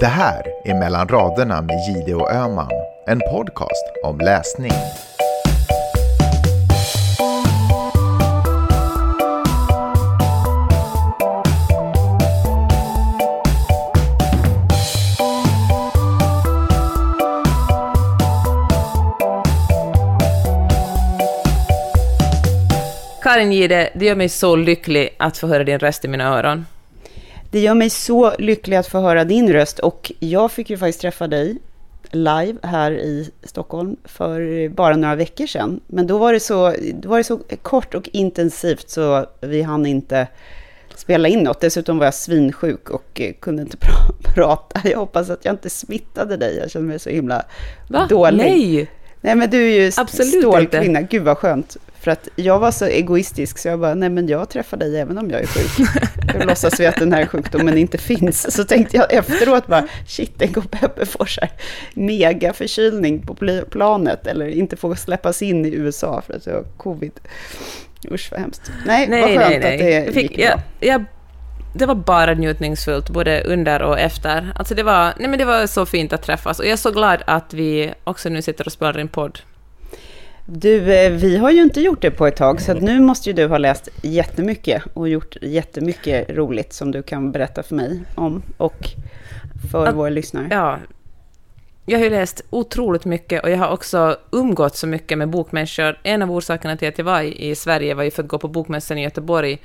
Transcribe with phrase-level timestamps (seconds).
[0.00, 2.70] Det här är Mellan raderna med Gide och Öman,
[3.06, 4.70] en podcast om läsning.
[23.22, 26.64] Karin Gide, det gör mig så lycklig att få höra din röst i mina öron.
[27.56, 31.00] Det gör mig så lycklig att få höra din röst och jag fick ju faktiskt
[31.00, 31.58] träffa dig
[32.10, 35.80] live här i Stockholm för bara några veckor sedan.
[35.86, 39.86] Men då var det så, då var det så kort och intensivt så vi hann
[39.86, 40.28] inte
[40.94, 41.60] spela in något.
[41.60, 44.88] Dessutom var jag svinsjuk och kunde inte pra prata.
[44.88, 46.56] Jag hoppas att jag inte smittade dig.
[46.56, 47.44] Jag känner mig så himla
[47.88, 48.06] Va?
[48.08, 48.36] dålig.
[48.36, 48.90] Nej!
[49.26, 51.02] Nej, men du är ju Absolut stålkvinna.
[51.02, 51.76] Gud vad skönt.
[52.00, 55.18] För att jag var så egoistisk så jag bara, nej men jag träffar dig även
[55.18, 55.88] om jag är sjuk.
[56.34, 58.54] Jag låtsas vi att den här sjukdomen inte finns.
[58.54, 61.50] Så tänkte jag efteråt bara, shit, tänk om Peppe får så här
[61.94, 63.34] mega förkylning på
[63.70, 67.12] planet eller inte får släppas in i USA för att jag har covid.
[68.10, 68.70] Usch vad hemskt.
[68.86, 69.74] Nej, Nej, vad skönt nej, nej.
[69.74, 70.44] att det Jag gick bra.
[70.44, 71.04] jag, jag,
[71.78, 74.52] det var bara njutningsfullt, både under och efter.
[74.56, 76.90] Alltså det var, nej men det var så fint att träffas och jag är så
[76.90, 79.38] glad att vi också nu sitter och spelar in podd.
[80.46, 83.32] Du, eh, vi har ju inte gjort det på ett tag, så nu måste ju
[83.36, 88.42] du ha läst jättemycket och gjort jättemycket roligt som du kan berätta för mig om
[88.56, 88.88] och
[89.72, 90.46] för Att- våra lyssnare.
[90.50, 90.78] Ja.
[91.88, 95.98] Jag har ju läst otroligt mycket och jag har också umgått så mycket med bokmänniskor.
[96.02, 98.38] En av orsakerna till att jag var i i Sverige var ju för att gå
[98.38, 99.58] på bokmässan i Göteborg.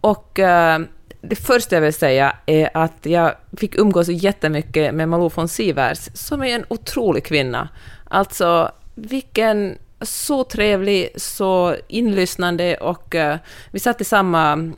[0.00, 0.78] Och eh,
[1.20, 5.98] det första jag vill säga är att jag fick umgås jättemycket med Malou von Sivers,
[6.14, 7.68] som är en otrolig kvinna.
[8.08, 13.36] Alltså, vilken så trevlig, så inlyssnande och eh,
[13.70, 14.72] vi satt i samma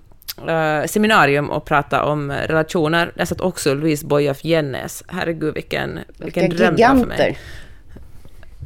[0.48, 3.12] eh, seminarium och pratade om relationer.
[3.14, 5.04] Där satt också Louise Boye Jennes.
[5.09, 7.38] Herregud, vilken, vilken Vilka dröm för mig.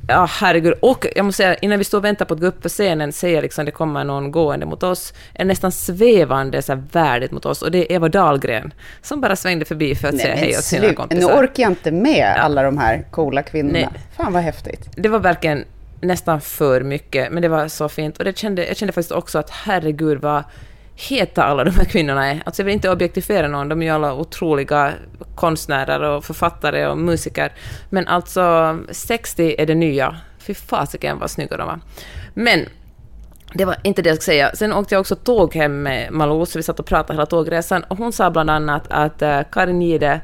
[0.09, 0.75] Ja, herregud.
[0.81, 3.13] Och jag måste säga, innan vi står och väntar på att gå upp på scenen,
[3.13, 7.31] ser jag liksom det kommer någon gående mot oss, är nästan svävande så här värdigt
[7.31, 8.73] mot oss, och det är Eva Dahlgren,
[9.03, 10.91] som bara svängde förbi för att säga hej åt sina slut.
[10.91, 11.43] Nu kompisar.
[11.43, 13.79] orkar jag inte med alla de här coola kvinnorna.
[13.79, 13.89] Nej.
[14.17, 14.89] Fan vad häftigt.
[14.97, 15.65] Det var verkligen
[16.01, 18.19] nästan för mycket, men det var så fint.
[18.19, 20.45] Och det kände, jag kände faktiskt också att herregud vad
[20.97, 22.43] heta alla de här kvinnorna är.
[22.47, 24.93] Alltså jag vill inte objektifiera någon, de är ju alla otroliga
[25.35, 27.53] konstnärer och författare och musiker.
[27.91, 30.17] Men alltså 60 är det nya.
[30.39, 31.81] Fy fasiken vad snygga de var.
[32.35, 32.69] Men
[33.55, 34.51] det var inte det jag skulle säga.
[34.55, 37.85] Sen åkte jag också tåg hem med Malou, så vi satt och pratade hela tågresan.
[37.89, 40.21] Och hon sa bland annat att eh, Karin Gide,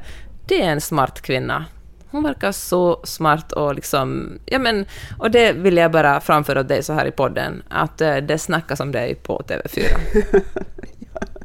[0.47, 1.65] det är en smart kvinna.
[2.11, 4.39] Hon verkar så smart och liksom...
[4.45, 4.85] Ja men,
[5.19, 8.37] och det vill jag bara framföra åt dig så här i podden, att eh, det
[8.37, 9.83] snackas om dig på TV4.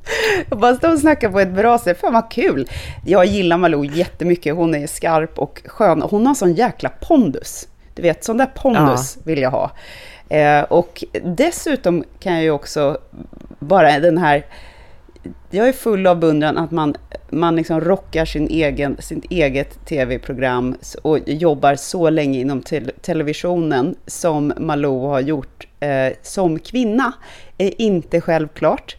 [0.48, 2.00] Jag bara stå och snacka på ett bra sätt.
[2.00, 2.68] Fan vad kul.
[3.04, 4.54] Jag gillar Malou jättemycket.
[4.54, 6.02] Hon är skarp och skön.
[6.02, 7.68] Hon har sån jäkla pondus.
[7.94, 9.70] Du vet, sån där pondus vill jag ha.
[10.28, 12.98] Eh, och dessutom kan jag ju också
[13.58, 14.46] bara den här...
[15.50, 16.94] Jag är full av beundran att man,
[17.30, 23.94] man liksom rockar sin egen, sitt eget tv-program och jobbar så länge inom te televisionen
[24.06, 27.12] som Malou har gjort eh, som kvinna.
[27.58, 28.96] är inte självklart.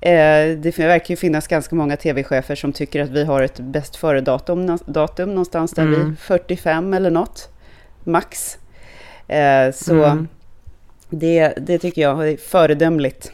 [0.00, 0.10] Eh,
[0.58, 4.78] det verkar ju finnas ganska många tv-chefer som tycker att vi har ett bäst före-datum
[4.86, 6.08] datum, någonstans där Mm.
[6.08, 7.48] vid 45 eller något,
[8.04, 8.58] max.
[9.28, 10.28] Eh, så Mm.
[11.10, 13.32] det, det tycker jag är föredömligt.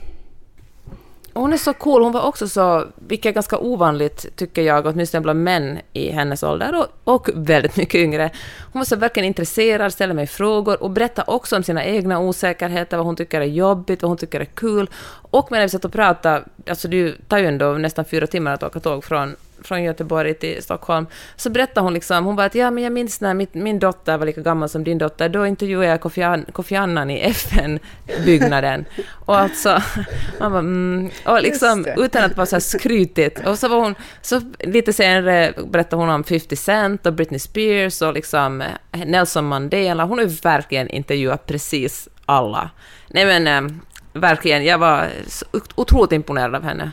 [1.37, 5.21] Hon är så cool, hon var också så, vilket är ganska ovanligt tycker jag, åtminstone
[5.21, 8.31] bland män i hennes ålder och, och väldigt mycket yngre.
[8.73, 12.97] Hon var så verkligen intresserad, ställde mig frågor och berättade också om sina egna osäkerheter,
[12.97, 14.91] vad hon tycker är jobbigt, vad hon tycker är kul.
[15.31, 18.63] Och medan vi satt och pratade, alltså det tar ju ändå nästan fyra timmar att
[18.63, 22.71] åka tåg från från Göteborg till Stockholm, så berättade hon liksom, hon bara att ja,
[22.71, 25.87] men jag minns när mitt, min dotter var lika gammal som din dotter, då intervjuade
[25.87, 28.85] jag Kofi, An- Kofi Annan i FN-byggnaden.
[29.27, 29.83] och alltså,
[30.41, 33.47] man bara, mm, och liksom utan att vara så här skrytigt.
[33.47, 38.03] Och så var hon, så lite senare berättade hon om 50 Cent och Britney Spears
[38.03, 40.05] och liksom Nelson Mandela.
[40.05, 42.71] Hon har ju verkligen intervjuat precis alla.
[43.09, 43.73] Nej men, eh,
[44.13, 45.09] verkligen, jag var
[45.75, 46.93] otroligt imponerad av henne.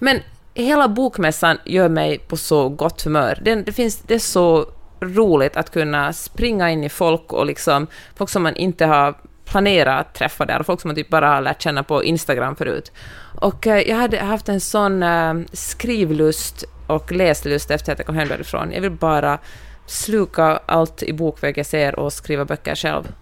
[0.00, 0.20] Men
[0.54, 3.38] hela bokmässan gör mig på så gott humör.
[3.42, 4.66] Det, det, finns, det är så
[5.00, 7.86] roligt att kunna springa in i folk och liksom
[8.16, 9.14] folk som man inte har
[9.44, 12.92] planerat att träffa där, folk som man typ bara har lärt känna på Instagram förut.
[13.40, 18.16] Och eh, jag hade haft en sån eh, skrivlust och läslust efter att jag kom
[18.16, 18.72] hem därifrån.
[18.72, 19.38] Jag vill bara
[19.86, 23.12] sluka allt i bokväg jag ser och skriva böcker själv.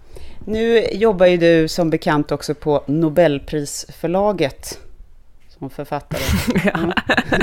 [0.45, 4.79] Nu jobbar ju du som bekant också på Nobelprisförlaget
[5.59, 6.21] som författare.
[6.73, 6.91] Mm.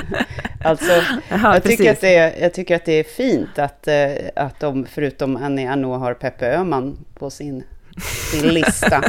[0.65, 0.93] alltså,
[1.29, 3.95] Jaha, jag, tycker att det är, jag tycker att det är fint att, eh,
[4.37, 7.65] att de, förutom Annie Ernaux, har Peppe Öhman på sin,
[8.33, 9.03] sin lista.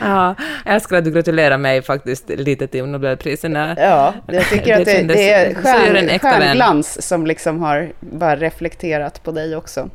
[0.00, 0.34] Ja,
[0.64, 3.74] jag älskar att du gratulerar mig faktiskt lite till Nobelpriserna.
[3.78, 9.22] Ja, jag tycker att det, kändes- det är stjärn, stjärnglans som liksom har bara reflekterat
[9.22, 9.90] på dig också.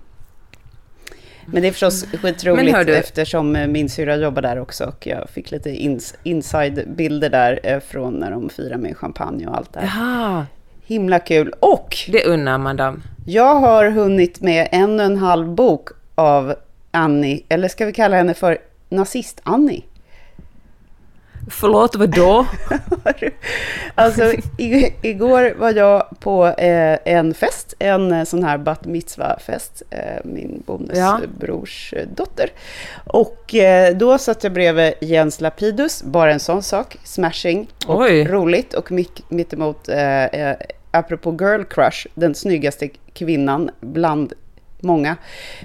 [1.53, 5.07] Men det är förstås Men skitroligt du- eftersom eh, min syrra jobbar där också och
[5.07, 9.73] jag fick lite ins, inside-bilder där eh, från när de firar med champagne och allt
[9.73, 9.87] det här.
[10.01, 10.45] Jaha,
[10.85, 11.53] Himla kul.
[11.59, 13.03] Och det unnar man dem.
[13.25, 16.55] jag har hunnit med en och en halv bok av
[16.91, 18.57] Annie, eller ska vi kalla henne för
[18.89, 19.81] nazist-Annie?
[21.49, 22.45] Förlåt, vad då?
[23.95, 24.23] alltså,
[24.57, 29.99] i, igår var jag på eh, en fest, en eh, sån här bat mitzva-fest, eh,
[30.23, 31.19] min Ja.
[31.19, 32.49] bonusbrors eh, dotter.
[33.05, 38.23] Och eh, då satt jag bredvid Jens Lapidus, bara en sån sak, smashing och Oj.
[38.27, 38.73] roligt.
[38.73, 40.55] Och mitt, mittemot, eh, eh,
[40.91, 44.33] apropå girl crush, den snyggaste kvinnan bland
[44.83, 45.15] många,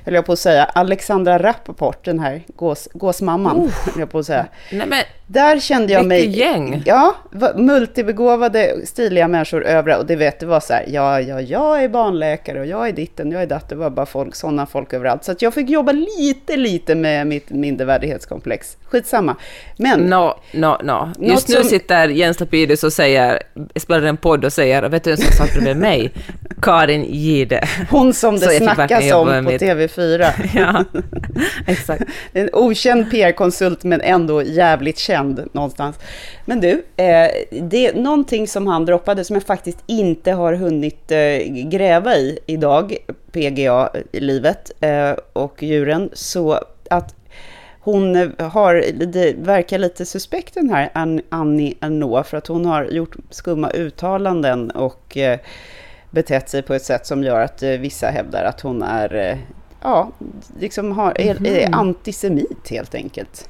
[0.05, 4.27] höll jag på att säga, Alexandra Rappaport, den här gås, gåsmamman, höll jag på att
[4.27, 4.47] säga.
[4.73, 6.21] Nej, men Där kände jag mig...
[6.21, 6.83] Vilket gäng.
[6.87, 10.01] Ja, va- multibegåvade, stiliga människor överallt.
[10.01, 12.93] Och det vet, det var så här, ja, ja, jag är barnläkare och jag är
[12.93, 13.79] ditten, jag är datten.
[13.79, 15.25] Det var bara folk, sådana folk överallt.
[15.25, 18.77] Så att jag fick jobba lite, lite med mitt mindervärdighetskomplex.
[18.85, 19.37] Skitsamma.
[19.77, 21.09] Men, No, no, no.
[21.21, 23.43] Just nu som- sitter Jens Lapidus och säger,
[23.77, 26.13] spelar en podd och säger, vet du vem som satt bredvid mig?
[26.63, 27.61] Karin Gide.
[27.91, 30.31] hon som det snackas om med på mitt- TV4.
[30.55, 30.85] ja,
[31.67, 32.03] exakt.
[32.33, 35.99] En okänd PR-konsult men ändå jävligt känd någonstans.
[36.45, 41.13] Men du, eh, det är någonting som han droppade som jag faktiskt inte har hunnit
[41.13, 42.97] eh, gräva i idag,
[43.33, 46.61] PGA-livet eh, och djuren, så
[46.91, 47.15] att
[47.81, 52.65] hon eh, har, det verkar lite suspekt den här An- Annie Ernaux, för att hon
[52.67, 55.39] har gjort skumma uttalanden och eh,
[56.11, 59.39] betett sig på ett sätt som gör att eh, vissa hävdar att hon är,
[59.83, 60.11] ja,
[60.61, 63.49] liksom har, är, är antisemit helt enkelt.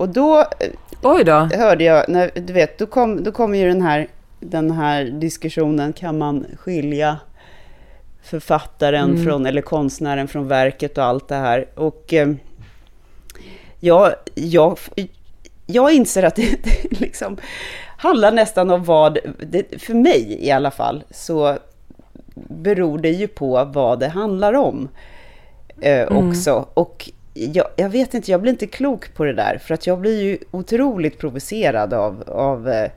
[0.00, 0.70] Och då eh,
[1.02, 1.32] Oj då.
[1.32, 4.06] hörde jag, när, du vet, då kom, då kom ju den här,
[4.40, 7.18] den här diskussionen, kan man skilja
[8.22, 11.66] författaren från, eller konstnären från verket och allt det här.
[11.74, 12.28] Och eh,
[13.80, 14.78] jag, jag,
[15.66, 17.36] jag inser att det, det liksom
[17.96, 21.58] handlar nästan om vad, det, för mig i alla fall, så
[22.48, 24.88] beror det ju på vad det handlar om
[25.80, 26.68] eh, också.
[26.74, 29.98] Och jag, jag vet inte, jag blir inte klok på det där, för att jag
[29.98, 32.90] blir ju otroligt provocerad av, av eh,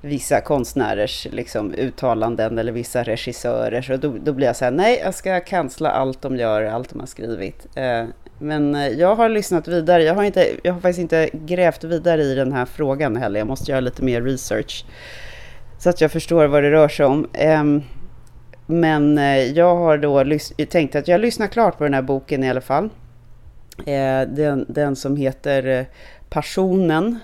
[0.00, 3.90] vissa konstnärers liksom, uttalanden eller vissa regissörer.
[3.92, 6.90] Och då, då blir jag så här, nej, jag ska cancella allt de gör, allt
[6.90, 7.66] de har skrivit.
[7.74, 8.04] Eh,
[8.38, 10.02] men eh, jag har lyssnat vidare.
[10.02, 13.40] Jag har, inte, jag har faktiskt inte grävt vidare i den här frågan heller.
[13.40, 14.84] Jag måste göra lite mer research.
[15.78, 17.28] Så att jag förstår vad det rör sig om.
[17.32, 17.82] Ehm, eh,
[18.66, 19.16] men
[19.54, 22.90] jag har då tänkt att jag lyssnar klart på den här boken i alla fall.
[23.86, 25.84] Eh, den, den som heter eh,
[26.28, 27.18] Passionen.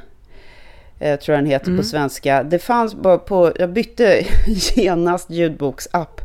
[0.98, 2.42] Eh, tror jag den heter på svenska.
[2.42, 4.24] Det fanns bara på, jag bytte
[4.74, 6.20] genast ljudboksapp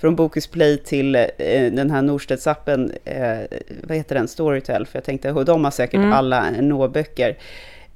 [0.00, 1.26] från Bokus Play till eh,
[1.72, 6.50] den här Norstedts-appen, eh, vad heter den, Storytel, för jag tänkte, de har säkert alla
[6.50, 7.36] nå-böcker.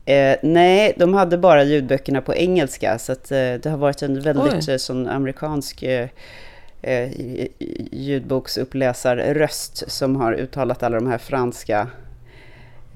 [0.04, 4.20] Eh, nej, de hade bara ljudböckerna på engelska, så att, eh, det har varit en
[4.20, 5.84] väldigt eh, sån amerikansk
[6.82, 7.10] eh,
[7.92, 11.88] ljudboksuppläsarröst som har uttalat alla de här franska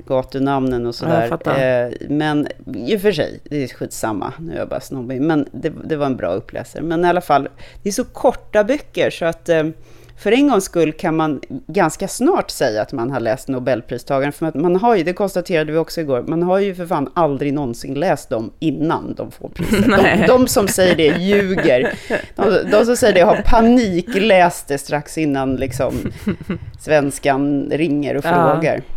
[0.06, 1.28] gatunamnen och Ja, sådär.
[1.28, 1.84] fattar.
[1.86, 5.20] eh, men i och för sig, det är skitsamma, nu är jag bara snobbig.
[5.22, 6.82] Men det, det var en bra uppläsare.
[6.82, 7.48] Men i alla fall,
[7.82, 9.64] det är så korta böcker så att eh,
[10.24, 14.46] för en gångs skull kan man ganska snart säga att man har läst Nobelpristagaren, för
[14.46, 17.54] att man har ju, det konstaterade vi också igår, man har ju för fan aldrig
[17.54, 19.86] någonsin läst dem innan de får priset.
[19.86, 21.98] De, de som säger det ljuger.
[22.36, 25.94] De, de, som säger det har panikläst det strax innan liksom
[26.80, 28.76] svenskan ringer och frågar.
[28.76, 28.94] Ja.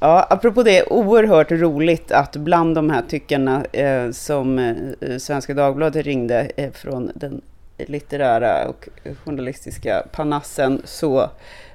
[0.00, 6.06] Ja, apropå det, oerhört roligt att bland de här tyckarna eh, som eh, Svenska Dagbladet
[6.06, 7.40] ringde eh, från den
[7.78, 8.88] litterära och
[9.24, 11.30] journalistiska panassen så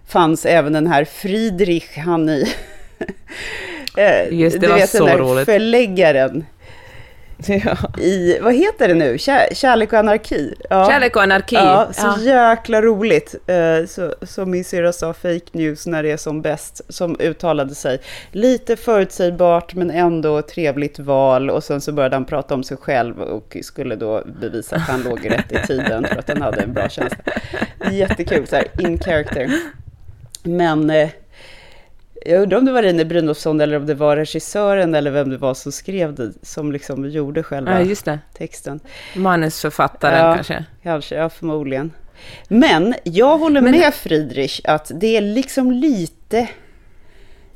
[0.08, 2.46] fanns även den här Friedrich, han i...
[3.98, 5.46] Eh, Just det, du vet, så den där roligt.
[5.46, 6.46] förläggaren
[7.48, 8.02] Ja.
[8.02, 9.18] I, vad heter det nu?
[9.18, 10.54] Kär, kärlek och anarki?
[10.70, 10.90] Ja.
[10.90, 11.56] Kärlek och anarki.
[11.56, 12.20] Ja, så ja.
[12.20, 13.36] jäkla roligt.
[13.88, 18.00] Så, som min syrra sa, fake news när det är som bäst, som uttalade sig.
[18.32, 23.22] Lite förutsägbart men ändå trevligt val och sen så började han prata om sig själv
[23.22, 26.74] och skulle då bevisa att han låg rätt i tiden för att han hade en
[26.74, 27.18] bra känsla.
[27.92, 29.52] Jättekul, så här, in character.
[30.44, 31.08] Men uh,
[32.26, 35.38] jag undrar om det var Reine Brynolfsson eller om det var regissören eller vem det
[35.38, 38.80] var som skrev det, som liksom gjorde själva ja, texten.
[39.16, 40.66] Manusförfattaren ja, kanske?
[40.84, 41.92] Kanske, ja förmodligen.
[42.48, 43.72] Men jag håller Men...
[43.72, 46.50] med Friedrich att det är liksom lite,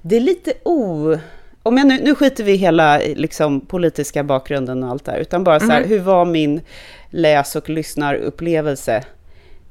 [0.02, 1.18] det är lite o...
[1.66, 5.60] Om jag nu, nu skiter vi hela liksom, politiska bakgrunden och allt där, utan bara
[5.60, 5.90] så här, mm.
[5.90, 6.62] hur var min
[7.10, 9.04] läs och lyssnarupplevelse?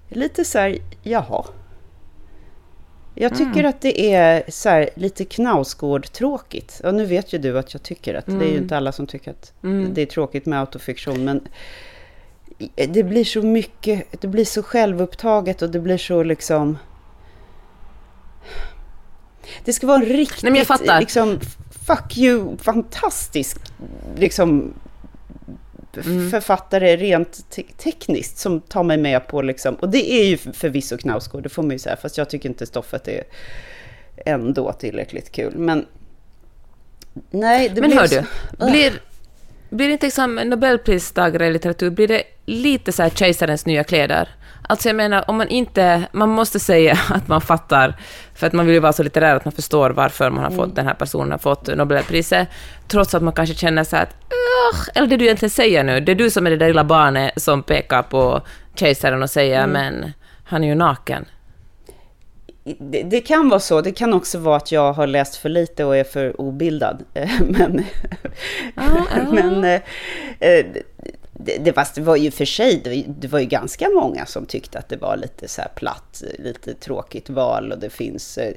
[0.08, 1.44] Lite så här, jaha.
[3.14, 3.66] Jag tycker mm.
[3.66, 6.80] att det är så här, lite Knausgård-tråkigt.
[6.84, 8.38] Och nu vet ju du att jag tycker att mm.
[8.38, 8.62] det är ju mm.
[8.62, 9.94] inte alla som tycker att mm.
[9.94, 11.24] det är tråkigt med autofiktion.
[11.24, 11.48] Men
[12.88, 16.78] det blir så mycket, det blir så självupptaget och det blir så liksom...
[19.64, 21.40] Det ska vara en riktigt, Nej, liksom,
[21.86, 23.58] fuck you, fantastisk
[24.16, 24.74] liksom,
[25.96, 26.30] mm.
[26.30, 30.96] författare rent te tekniskt som tar mig med på liksom, och det är ju förvisso
[30.96, 33.24] Knausgård, det får man ju säga, fast jag tycker inte stoffet är
[34.26, 35.56] ändå tillräckligt kul.
[35.56, 35.86] Men
[37.30, 37.98] nej, det Men blir...
[37.98, 38.08] hör
[38.58, 39.00] du, blir,
[39.72, 44.28] blir det inte liksom Nobelpristagare i litteratur, blir det lite så här kejsarens nya kläder?
[44.62, 46.02] Alltså jag menar, om man inte...
[46.12, 47.96] Man måste säga att man fattar,
[48.34, 50.64] för att man vill ju vara så litterär att man förstår varför man har fått,
[50.64, 50.74] mm.
[50.74, 52.48] den här personen har fått Nobelpriset,
[52.88, 54.16] trots att man kanske känner så att
[54.94, 57.42] eller det du egentligen säger nu, det är du som är det där lilla barnet
[57.42, 58.40] som pekar på
[58.74, 59.70] kejsaren och säger mm.
[59.70, 60.12] men
[60.44, 61.24] han är ju naken.
[62.64, 63.80] Det, det, kan vara så.
[63.80, 67.04] Det kan också vara att jag har läst för lite och är för obildad.
[67.48, 67.84] men,
[68.74, 69.22] ah, ah.
[69.32, 69.80] men eh,
[70.40, 70.66] eh,
[71.44, 74.26] det, det, fast det var ju för sig, det var, det var, ju ganska många
[74.26, 78.38] som tyckte att det var lite så här platt, lite tråkigt val och det finns,
[78.38, 78.54] eh,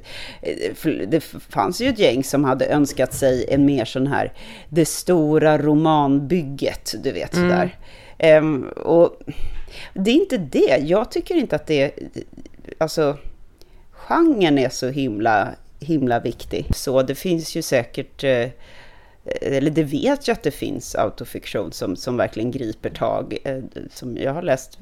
[1.08, 4.32] det fanns ju ett gäng som hade önskat sig en mer sån här,
[4.68, 7.50] det stora romanbygget, du vet mm.
[7.50, 7.78] sådär.
[8.38, 9.20] Um, och
[9.94, 11.92] det är inte det, jag tycker inte att det,
[12.78, 13.16] alltså,
[14.08, 15.48] genren är så himla,
[15.80, 16.66] himla viktig.
[16.74, 18.48] Så det finns ju säkert eh,
[19.24, 23.38] eller det vet jag att det finns autofiktion som, som verkligen griper tag.
[23.44, 23.58] Eh,
[23.90, 24.78] som jag har läst,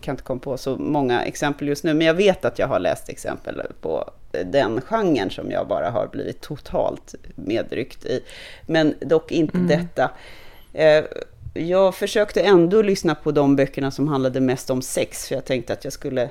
[0.00, 2.80] kan inte komma på så många exempel just nu, men jag vet att jag har
[2.80, 4.10] läst exempel på
[4.44, 8.20] den genren som jag bara har blivit totalt medryckt i.
[8.66, 9.68] Men dock inte mm.
[9.68, 10.10] detta.
[10.72, 11.04] Eh,
[11.54, 15.72] jag försökte ändå lyssna på de böckerna som handlade mest om sex, för jag tänkte
[15.72, 16.28] att jag skulle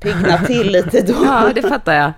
[0.00, 1.14] piggna till lite då.
[1.24, 2.12] Ja, det fattar jag.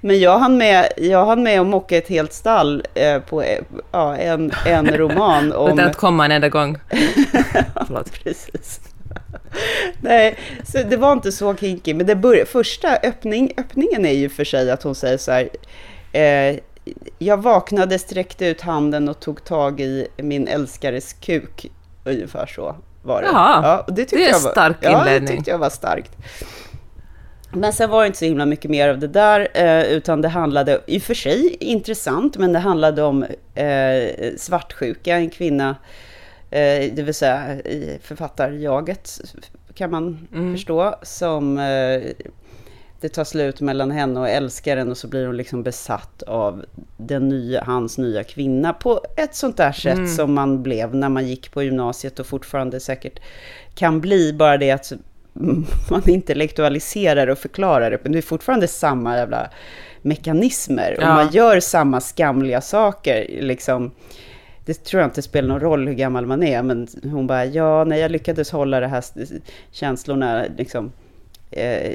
[0.00, 3.44] Men jag hann med, jag hann med att mocka ett helt stall eh, på
[3.92, 5.72] ja, en, en roman om...
[5.72, 6.78] Utan att komma en enda gång.
[7.86, 8.12] Förlåt.
[8.24, 8.80] Precis.
[10.00, 14.28] Nej, så det var inte så kinky, men det började, första öppning, öppningen är ju
[14.28, 15.48] för sig att hon säger så här,
[16.12, 16.58] eh,
[17.18, 21.66] jag vaknade, sträckte ut handen och tog tag i min älskares kuk,
[22.04, 23.28] ungefär så var det.
[23.28, 25.12] Jaha, ja, det, det är var, stark inledning.
[25.12, 26.12] Ja, det tyckte jag var starkt.
[27.54, 30.28] Men sen var det inte så himla mycket mer av det där, eh, utan det
[30.28, 33.22] handlade, i och för sig intressant, men det handlade om
[33.54, 35.76] eh, svartsjuka, en kvinna,
[36.50, 39.20] eh, det vill säga i författarjaget,
[39.74, 40.54] kan man mm.
[40.54, 41.58] förstå, som
[43.00, 46.64] det tar slut mellan henne och älskaren och så blir hon liksom besatt av
[46.96, 50.08] den nya, hans nya kvinna på ett sånt där sätt mm.
[50.08, 53.20] som man blev när man gick på gymnasiet och fortfarande säkert
[53.74, 54.92] kan bli, bara det att
[55.90, 59.50] man intellektualiserar och förklarar det, men det är fortfarande samma jävla
[60.02, 60.96] mekanismer.
[61.00, 61.08] Ja.
[61.08, 63.26] Och man gör samma skamliga saker.
[63.40, 63.90] Liksom,
[64.64, 67.84] det tror jag inte spelar någon roll hur gammal man är, men hon bara, ja,
[67.84, 69.04] när jag lyckades hålla de här
[69.70, 70.92] känslorna, liksom,
[71.50, 71.92] eh,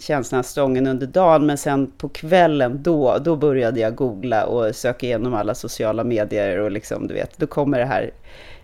[0.00, 5.06] känslorna stången under dagen, men sen på kvällen, då, då började jag googla och söka
[5.06, 8.10] igenom alla sociala medier och liksom, du vet, då kommer det här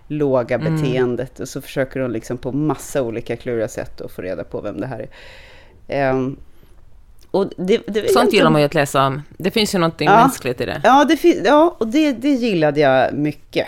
[0.08, 1.40] låga beteendet.
[1.40, 4.80] Och så försöker hon liksom på massa olika kluriga sätt att få reda på vem
[4.80, 5.08] det här
[5.88, 6.10] är.
[6.10, 6.36] Um,
[7.30, 9.22] och det, det, Sånt gillar man ju att läsa om.
[9.38, 10.80] Det finns ju någonting ja, mänskligt i det.
[10.84, 13.66] Ja, det, ja och det, det gillade jag mycket.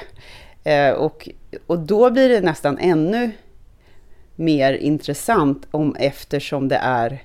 [0.65, 1.29] Eh, och,
[1.67, 3.31] och då blir det nästan ännu
[4.37, 7.23] mer intressant om eftersom det är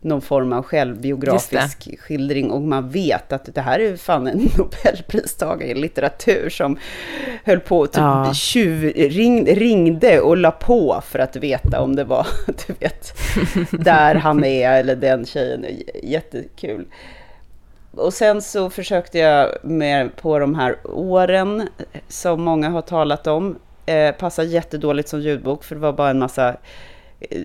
[0.00, 5.70] någon form av självbiografisk skildring och man vet att det här är fan en nobelpristagare
[5.70, 6.78] i litteratur som
[7.44, 8.34] höll på typ ja.
[8.34, 12.26] tjuv, ring, ringde och la på för att veta om det var,
[12.66, 13.12] du vet,
[13.70, 15.66] där han är eller den tjejen.
[16.02, 16.86] Jättekul.
[17.96, 21.68] Och sen så försökte jag med på de här åren
[22.08, 23.58] som många har talat om.
[23.86, 26.56] Eh, passar jättedåligt som ljudbok för det var bara en massa
[27.20, 27.40] Eh,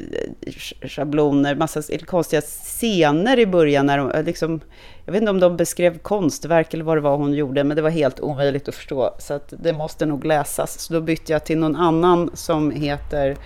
[0.82, 3.86] schabloner, massa konstiga scener i början.
[3.86, 4.60] När de, eh, liksom,
[5.06, 7.82] jag vet inte om de beskrev konstverk eller vad det var hon gjorde, men det
[7.82, 9.16] var helt omöjligt att förstå.
[9.20, 10.80] Så att det måste nog läsas.
[10.80, 13.38] Så då bytte jag till någon annan som heter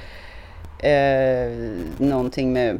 [0.80, 2.80] eh, någonting med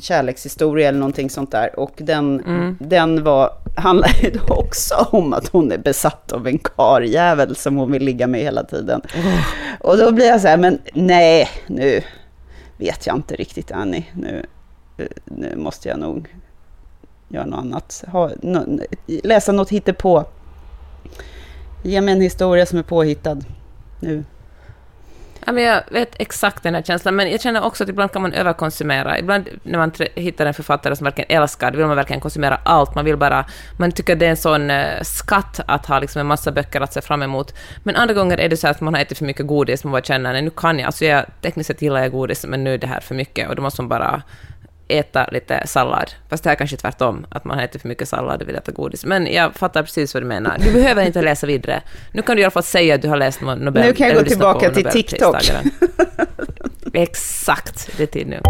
[0.00, 1.78] kärlekshistoria eller någonting sånt där.
[1.80, 2.76] Och den, mm.
[2.80, 7.92] den var, handlar ju också om att hon är besatt av en karjävel som hon
[7.92, 9.00] vill ligga med hela tiden.
[9.16, 9.44] Oh.
[9.80, 12.02] Och då blir jag så här, men nej, nu
[12.76, 14.06] vet jag inte riktigt Annie.
[14.14, 14.46] Nu,
[15.24, 16.34] nu måste jag nog
[17.28, 18.04] göra något annat.
[18.12, 20.24] Ha, no, läsa något hittepå.
[21.82, 23.38] Ge mig en historia som är påhittad
[24.00, 24.24] nu.
[25.46, 28.22] Ja, men jag vet exakt den här känslan, men jag känner också att ibland kan
[28.22, 29.18] man överkonsumera.
[29.18, 32.94] Ibland när man hittar en författare som verkligen älskar, då vill man verkligen konsumera allt.
[32.94, 33.44] Man vill bara...
[33.78, 36.92] Man tycker det är en sån eh, skatt att ha liksom en massa böcker att
[36.92, 37.54] se fram emot.
[37.82, 40.02] Men andra gånger är det så att man har ätit för mycket godis, man bara
[40.02, 40.86] känner att nu kan jag...
[40.86, 43.56] Alltså jag, tekniskt sett gillar jag godis, men nu är det här för mycket, och
[43.56, 44.22] då måste man bara
[44.98, 46.10] äta lite sallad.
[46.28, 48.72] Fast det här kanske är tvärtom, att man äter för mycket sallad och vill äta
[48.72, 49.04] godis.
[49.04, 50.56] Men jag fattar precis vad du menar.
[50.58, 51.82] Du behöver inte läsa vidare.
[52.12, 53.86] Nu kan du i alla fall säga att du har läst Nobel.
[53.86, 55.36] Nu kan jag gå tillbaka till TikTok.
[56.92, 58.40] Exakt, det är tid nu.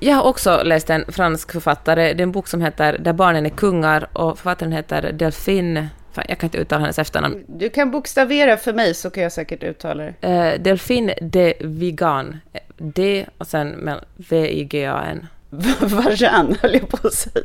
[0.00, 2.12] Jag har också läst en fransk författare.
[2.12, 6.24] Det är en bok som heter Där barnen är kungar och författaren heter Delphine Fan,
[6.28, 7.44] jag kan inte uttala hennes efternamn.
[7.46, 10.28] Du kan bokstavera för mig så kan jag säkert uttala det.
[10.28, 12.40] Uh, Delphine de Vigan.
[12.76, 15.26] D och sen V-I-G-A-N.
[15.80, 17.44] Vajan höll jag på att säga.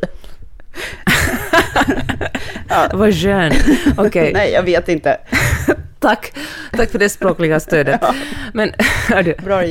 [2.70, 2.90] ja.
[2.94, 4.08] Vajan, okej.
[4.08, 4.34] Okay.
[4.34, 5.18] Nej, jag vet inte.
[6.02, 6.34] Tack,
[6.72, 8.00] tack för det språkliga stödet.
[8.10, 8.16] Ja.
[8.54, 8.74] Men
[9.10, 9.62] hördu, Bra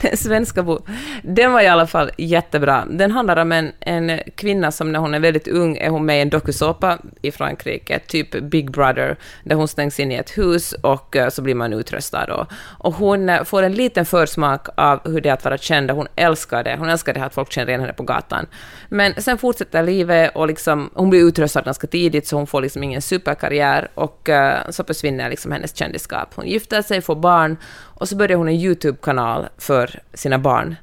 [0.00, 2.84] den svenska boken, den var i alla fall jättebra.
[2.90, 6.18] Den handlar om en, en kvinna som när hon är väldigt ung är hon med
[6.18, 10.72] i en dokusåpa i Frankrike, typ Big Brother, där hon stängs in i ett hus
[10.72, 12.24] och uh, så blir man utröstad.
[12.24, 12.46] Och,
[12.78, 16.06] och hon uh, får en liten försmak av hur det är att vara känd hon
[16.16, 16.76] älskar det.
[16.76, 18.46] Hon älskar det att folk känner igen henne på gatan.
[18.88, 22.82] Men sen fortsätter livet och liksom, hon blir utröstad ganska tidigt så hon får liksom
[22.82, 26.34] ingen superkarriär och uh, så försvinner liksom hennes kändisskap.
[26.34, 30.76] Hon gifter sig, får barn och så börjar hon en YouTube-kanal för sina barn.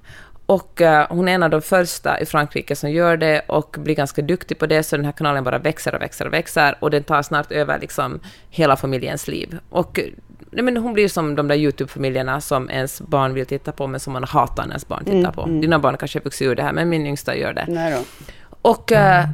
[0.45, 3.95] Och uh, hon är en av de första i Frankrike som gör det och blir
[3.95, 6.91] ganska duktig på det, så den här kanalen bara växer och växer och växer och
[6.91, 9.59] den tar snart över liksom hela familjens liv.
[9.69, 9.99] Och
[10.51, 13.99] nej, men hon blir som de där YouTube-familjerna som ens barn vill titta på, men
[13.99, 15.41] som man hatar när ens barn tittar mm, på.
[15.41, 15.61] Mm.
[15.61, 17.65] Dina barn kanske vuxit ur det här, men min yngsta gör det.
[17.67, 18.25] Nej då.
[18.61, 19.29] Och, uh,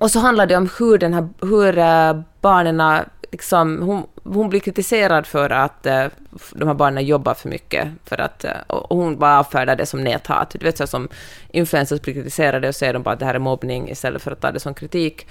[0.00, 4.60] och så handlar det om hur, den här, hur uh, barnen liksom, hon, hon blir
[4.60, 6.06] kritiserad för att uh,
[6.52, 10.04] de här barnen jobbar för mycket, för att, uh, och hon bara avfärdar det som
[10.04, 10.56] näthat.
[10.58, 11.08] Du vet så som
[11.50, 14.40] influencers blir kritiserade och säger de bara att det här är mobbning istället för att
[14.40, 15.26] ta det som kritik.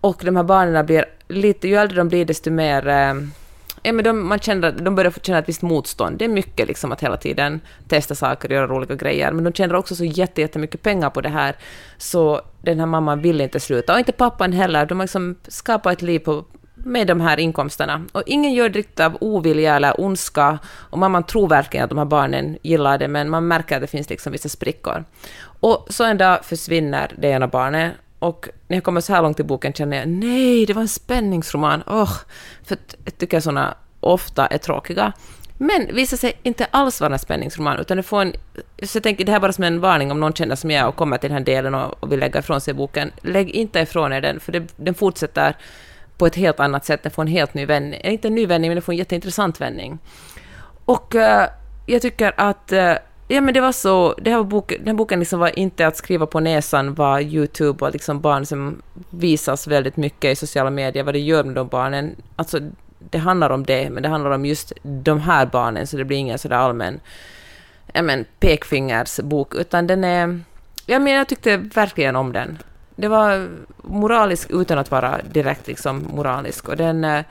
[0.00, 3.22] Och de här barnen blir lite, ju äldre de blir desto mer uh,
[3.82, 6.18] Ja, men de, man känner, de börjar känna ett visst motstånd.
[6.18, 9.52] Det är mycket liksom att hela tiden testa saker och göra roliga grejer, men de
[9.52, 11.56] tjänar också så jättemycket pengar på det här,
[11.98, 13.92] så den här mamman vill inte sluta.
[13.92, 14.86] Och inte pappan heller.
[14.86, 16.44] De har liksom skapat ett liv på,
[16.84, 18.04] med de här inkomsterna.
[18.12, 20.58] Och ingen gör det riktigt av ovilja eller ondska,
[20.90, 23.86] och mamman tror verkligen att de här barnen gillar det, men man märker att det
[23.86, 25.04] finns liksom vissa sprickor.
[25.42, 29.40] Och så en dag försvinner det ena barnet, och när jag kommer så här långt
[29.40, 31.82] i boken känner jag nej, det var en spänningsroman.
[31.86, 32.12] Oh,
[32.64, 35.12] för jag tycker såna ofta är tråkiga.
[35.62, 38.32] Men visar sig inte alls vara en spänningsroman, utan det får en...
[38.82, 40.88] Så jag tänker det här är bara som en varning om någon känner som jag
[40.88, 43.10] och kommer till den här delen och, och vill lägga ifrån sig boken.
[43.22, 45.56] Lägg inte ifrån er den, för det, den fortsätter
[46.20, 47.02] på ett helt annat sätt.
[47.02, 48.00] Den får en helt ny vändning.
[48.04, 49.98] Inte en ny vändning, men den får en jätteintressant vändning.
[50.84, 51.44] Och uh,
[51.86, 52.94] jag tycker att uh,
[53.32, 54.14] Ja, men det var så.
[54.18, 57.22] Det här var bok, den här boken liksom var inte att skriva på näsan vad
[57.22, 61.54] YouTube och liksom barn som visas väldigt mycket i sociala medier, vad det gör med
[61.54, 62.16] de barnen.
[62.36, 62.58] Alltså,
[62.98, 66.16] det handlar om det, men det handlar om just de här barnen, så det blir
[66.16, 67.00] ingen sådär allmän
[67.92, 70.40] ja, men, pekfingersbok, utan den är...
[70.86, 72.58] Ja, men jag tyckte verkligen om den.
[73.00, 73.48] Det var
[73.82, 76.68] moralisk utan att vara direkt liksom moralisk.
[76.68, 77.24] Och den eh,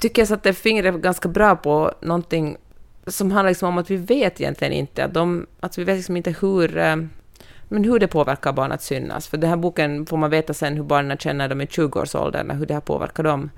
[0.00, 2.56] tycker jag satte fingret ganska bra på någonting
[3.06, 6.16] som handlar liksom om att vi vet egentligen inte, att, de, att vi vet liksom
[6.16, 6.96] inte hur, eh,
[7.68, 9.28] men hur det påverkar barn att synas.
[9.28, 12.66] För den här boken får man veta sen hur barnen känner dem i 20-årsåldern, hur
[12.66, 13.50] det här påverkar dem.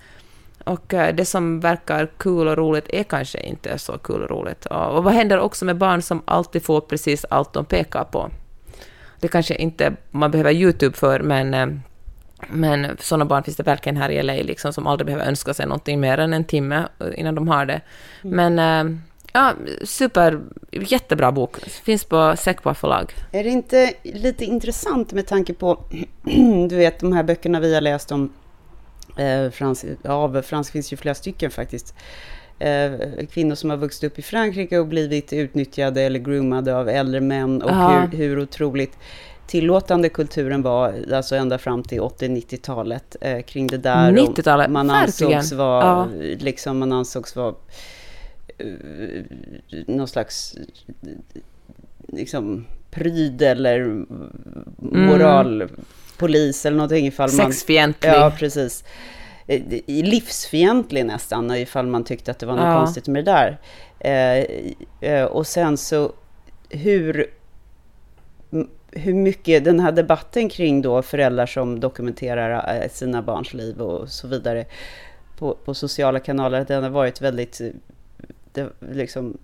[0.64, 4.66] Och eh, det som verkar kul och roligt är kanske inte så kul och roligt.
[4.66, 8.30] Och vad händer också med barn som alltid får precis allt de pekar på?
[9.22, 11.66] Det kanske inte man behöver YouTube för, men, eh,
[12.48, 15.66] men sådana barn finns det verkligen här i LA, liksom, som aldrig behöver önska sig
[15.66, 17.80] någonting mer än en timme innan de har det.
[18.22, 18.54] Mm.
[18.54, 19.00] Men
[19.34, 19.54] Ja,
[19.84, 21.56] super, jättebra bok.
[21.68, 23.12] Finns på Säckbar förlag.
[23.32, 25.84] Är det inte lite intressant med tanke på,
[26.68, 28.32] du vet de här böckerna vi har läst om,
[29.16, 32.02] eh, Frans, av Frans finns ju flera stycken faktiskt, eh,
[33.30, 37.62] kvinnor som har vuxit upp i Frankrike och blivit utnyttjade eller groomade av äldre män
[37.62, 38.98] och hur, hur otroligt
[39.46, 44.12] tillåtande kulturen var, alltså ända fram till 80-90-talet eh, kring det där.
[44.12, 46.08] 90-talet, man ansågs vara, ja.
[46.38, 47.54] liksom, man ansågs vara
[48.58, 49.22] Eh,
[49.86, 50.54] någon slags
[52.08, 54.06] liksom, pryd eller mm.
[54.78, 57.52] moralpolis eller någonting ifall man...
[57.52, 58.10] Sexfientlig.
[58.10, 58.84] Ja, precis.
[59.46, 62.78] Eh, livsfientlig nästan, ifall man tyckte att det var något ja.
[62.78, 64.46] konstigt med det där.
[65.00, 66.12] Eh, och sen så
[66.70, 67.30] hur,
[68.90, 74.28] hur mycket den här debatten kring då föräldrar som dokumenterar sina barns liv och så
[74.28, 74.64] vidare
[75.38, 77.60] på, på sociala kanaler, den har varit väldigt
[78.92, 79.38] liksom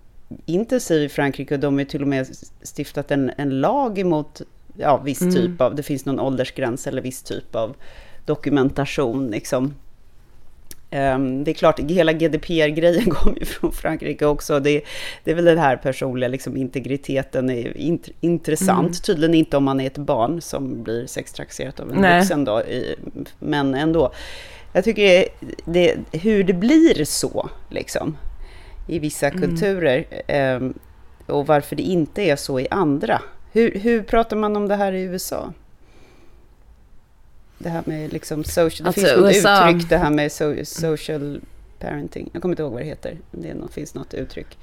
[0.45, 2.27] intensiv i Frankrike och de har till och med
[2.75, 4.41] stiftat en, en lag emot
[4.77, 5.33] ja, viss mm.
[5.33, 7.75] typ av, det finns någon åldersgräns eller viss typ av
[8.25, 9.27] dokumentation.
[9.27, 9.73] Liksom.
[10.91, 14.59] Um, det är klart, hela GDPR-grejen kom ju från Frankrike också.
[14.59, 14.81] Det,
[15.23, 18.79] det är väl den här personliga liksom, integriteten är int intressant.
[18.79, 18.93] Mm.
[18.93, 22.19] Tydligen inte om man är ett barn som blir sextrakasserat av en Nej.
[22.19, 22.63] vuxen då,
[23.39, 24.11] men ändå.
[24.73, 25.25] Jag tycker
[25.65, 28.17] det, hur det blir så, liksom
[28.87, 29.41] i vissa mm.
[29.41, 30.59] kulturer eh,
[31.25, 33.21] och varför det inte är så i andra.
[33.51, 35.53] Hur, hur pratar man om det här i USA?
[37.61, 41.41] Det här med liksom social, det alltså, finns något uttryck, det här med so, social
[41.79, 42.29] parenting.
[42.33, 43.17] Jag kommer inte ihåg vad det heter.
[43.31, 44.57] Det finns något uttryck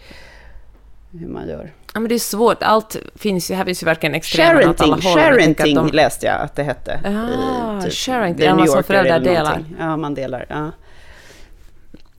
[1.11, 1.73] hur man gör.
[1.95, 2.63] Ja, men det är svårt.
[2.63, 5.87] Allt finns ju, här finns ju verkligen extrema Sharenting, sharenting de...
[5.89, 7.01] läste jag att det hette.
[7.05, 9.65] Ah, i, typ, sharenting, ja, man som föräldrar delar.
[9.79, 10.47] Ja, man delar.
[10.49, 10.71] Ja.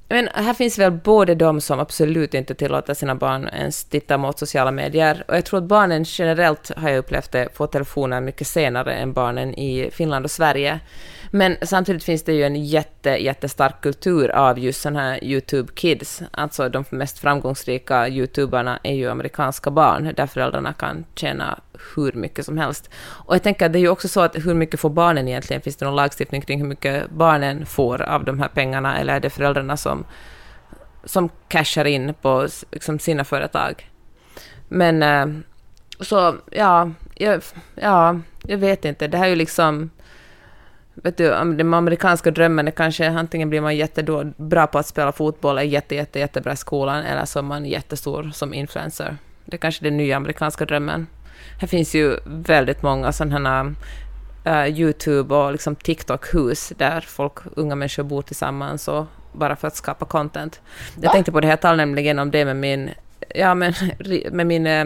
[0.10, 4.40] Men här finns väl både de som absolut inte tillåter sina barn ens titta mot
[4.40, 8.48] sociala medier, och jag tror att barnen generellt, har jag upplevt det, får telefoner mycket
[8.48, 10.80] senare än barnen i Finland och Sverige.
[11.32, 16.22] Men samtidigt finns det ju en jätte, jättestark kultur av just sådana här YouTube Kids.
[16.32, 21.60] Alltså de mest framgångsrika YouTuberna är ju amerikanska barn, där föräldrarna kan tjäna
[21.96, 22.90] hur mycket som helst.
[23.00, 25.62] Och jag tänker att det är ju också så att hur mycket får barnen egentligen?
[25.62, 29.20] Finns det någon lagstiftning kring hur mycket barnen får av de här pengarna, eller är
[29.20, 30.06] det föräldrarna som,
[31.04, 33.90] som cashar in på liksom, sina företag?
[34.68, 35.28] Men eh,
[36.00, 37.42] så, ja, jag,
[37.76, 39.08] ja, jag vet inte.
[39.08, 39.90] Det här är ju liksom
[41.04, 45.58] vet du, den amerikanska drömmen är kanske antingen blir man jättebra på att spela fotboll,
[45.58, 49.18] är jätte, jätte, jättebra i skolan, eller så är man jättestor som influencer.
[49.46, 51.08] Det är kanske den nya amerikanska drömmen.
[51.60, 53.64] Här finns ju väldigt många sådana
[54.48, 59.76] uh, YouTube och liksom TikTok-hus där folk, unga människor bor tillsammans och bara för att
[59.76, 60.62] skapa content.
[61.02, 62.90] Jag tänkte på det, jag talade nämligen om det med min,
[63.36, 63.74] ja, men,
[64.32, 64.86] med min eh,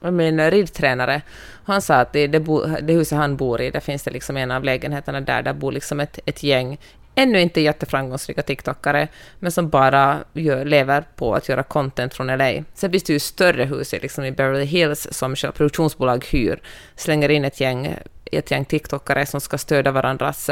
[0.00, 1.22] min ridtränare,
[1.64, 4.36] han sa att det, det, bo, det huset han bor i, där finns det liksom
[4.36, 6.78] en av lägenheterna där, där bor liksom ett, ett gäng
[7.18, 12.52] ännu inte jätteframgångsrika TikTokare, men som bara gör, lever på att göra content från LA.
[12.74, 16.62] Sen finns det ju större hus liksom i Beverly Hills som produktionsbolag hyr,
[16.96, 20.50] slänger in ett gäng, ett gäng TikTokare som ska stödja varandras,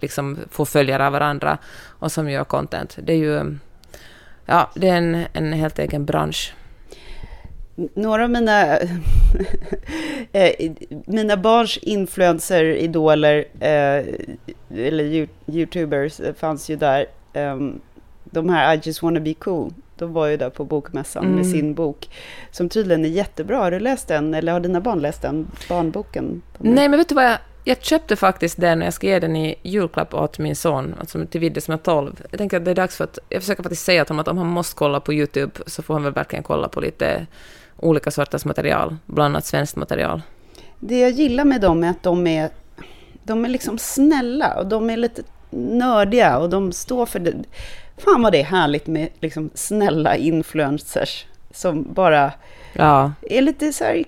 [0.00, 2.98] liksom få följare av varandra och som gör content.
[3.02, 3.58] Det är ju,
[4.46, 6.54] ja, det är en, en helt egen bransch
[7.76, 8.78] några av mina,
[10.32, 10.72] eh,
[11.06, 14.04] mina barns influencer-idoler, eh,
[14.86, 17.06] eller youtubers, fanns ju där.
[17.32, 17.80] Ehm,
[18.24, 21.36] de här I just wanna be cool, de var ju där på bokmässan mm.
[21.36, 22.08] med sin bok,
[22.50, 23.58] som tydligen är jättebra.
[23.58, 26.42] Har du läst den, eller har dina barn läst den, barnboken?
[26.58, 29.36] Nej, men vet du vad jag jag köpte faktiskt den och jag ska ge den
[29.36, 32.22] i julklapp åt min son, alltså till Vidde som är 12.
[32.30, 34.28] Jag tänker att det är dags för att, jag försöker faktiskt säga till honom att
[34.28, 37.26] om han måste kolla på YouTube så får han väl verkligen kolla på lite
[37.76, 40.22] olika sorters material, bland annat svenskt material.
[40.78, 42.50] Det jag gillar med dem är att de är,
[43.24, 47.34] de är liksom snälla och de är lite nördiga och de står för det.
[47.98, 52.32] Fan vad det är härligt med liksom snälla influencers som bara
[52.72, 53.12] ja.
[53.22, 54.04] är lite så här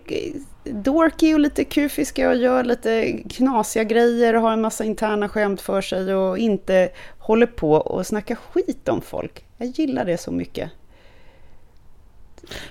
[0.65, 5.61] dorky och lite kufiska och gör lite knasiga grejer och har en massa interna skämt
[5.61, 9.45] för sig och inte håller på och snackar skit om folk.
[9.57, 10.71] Jag gillar det så mycket.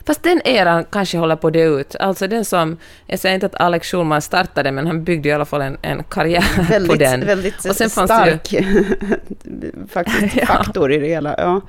[0.06, 1.96] Fast den eran kanske håller på att dö ut.
[1.96, 5.46] Alltså den som, jag säger inte att Alex Schulman startade, men han byggde i alla
[5.46, 7.26] fall en, en karriär väldigt, på den.
[7.26, 8.86] Väldigt och sen stark ju...
[9.90, 10.46] faktiskt, ja.
[10.46, 11.36] faktor i det hela.
[11.38, 11.62] Ja.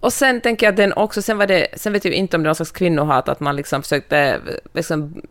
[0.00, 2.42] Och sen tänker jag att den också, sen var det, sen vet jag inte om
[2.42, 4.40] det var någon slags kvinnohat, att man liksom försökte
[4.74, 5.22] liksom,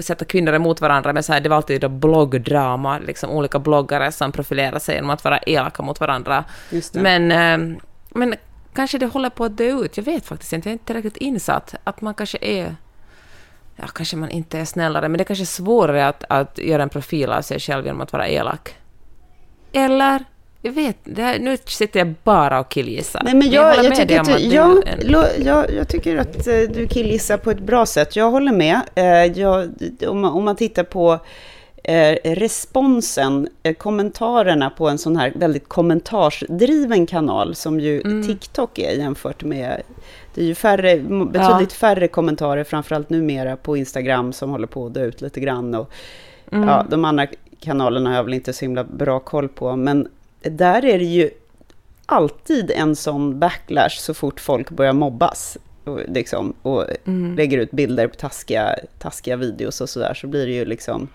[0.00, 4.12] sätta kvinnor emot varandra, men så här, det var alltid då bloggdrama, liksom olika bloggare
[4.12, 6.44] som profilerade sig genom att vara elaka mot varandra.
[6.92, 8.34] Men, eh, men
[8.74, 11.16] kanske det håller på att dö ut, jag vet faktiskt inte, jag är inte tillräckligt
[11.16, 12.76] insatt, att man kanske är
[13.76, 16.82] Ja, kanske man inte är snällare, men det är kanske är svårare att, att göra
[16.82, 18.74] en profil av sig själv genom att vara elak.
[19.72, 20.24] Eller?
[20.62, 23.20] Jag vet, här, nu sitter jag bara och killgissar.
[23.24, 27.36] Nej, men jag, jag, jag tycker att, du, ja, jag, jag, tycker att du killgissar
[27.36, 28.16] på ett bra sätt.
[28.16, 28.80] Jag håller med.
[28.94, 31.18] Eh, om, man, om man tittar på
[32.24, 38.26] responsen, kommentarerna på en sån här väldigt kommentarsdriven kanal, som ju mm.
[38.26, 39.82] TikTok är jämfört med
[40.34, 41.76] det är ju färre, betydligt ja.
[41.78, 45.74] färre kommentarer, framförallt numera på Instagram, som håller på att dö ut lite grann.
[45.74, 45.90] Och,
[46.52, 46.68] mm.
[46.68, 47.26] ja, de andra
[47.60, 50.08] kanalerna har jag väl inte så himla bra koll på, men
[50.42, 51.30] där är det ju
[52.06, 55.58] alltid en sån backlash så fort folk börjar mobbas.
[55.84, 57.36] Och, liksom, och mm.
[57.36, 61.08] lägger ut bilder på taskiga, taskiga videos och sådär, så blir det ju liksom...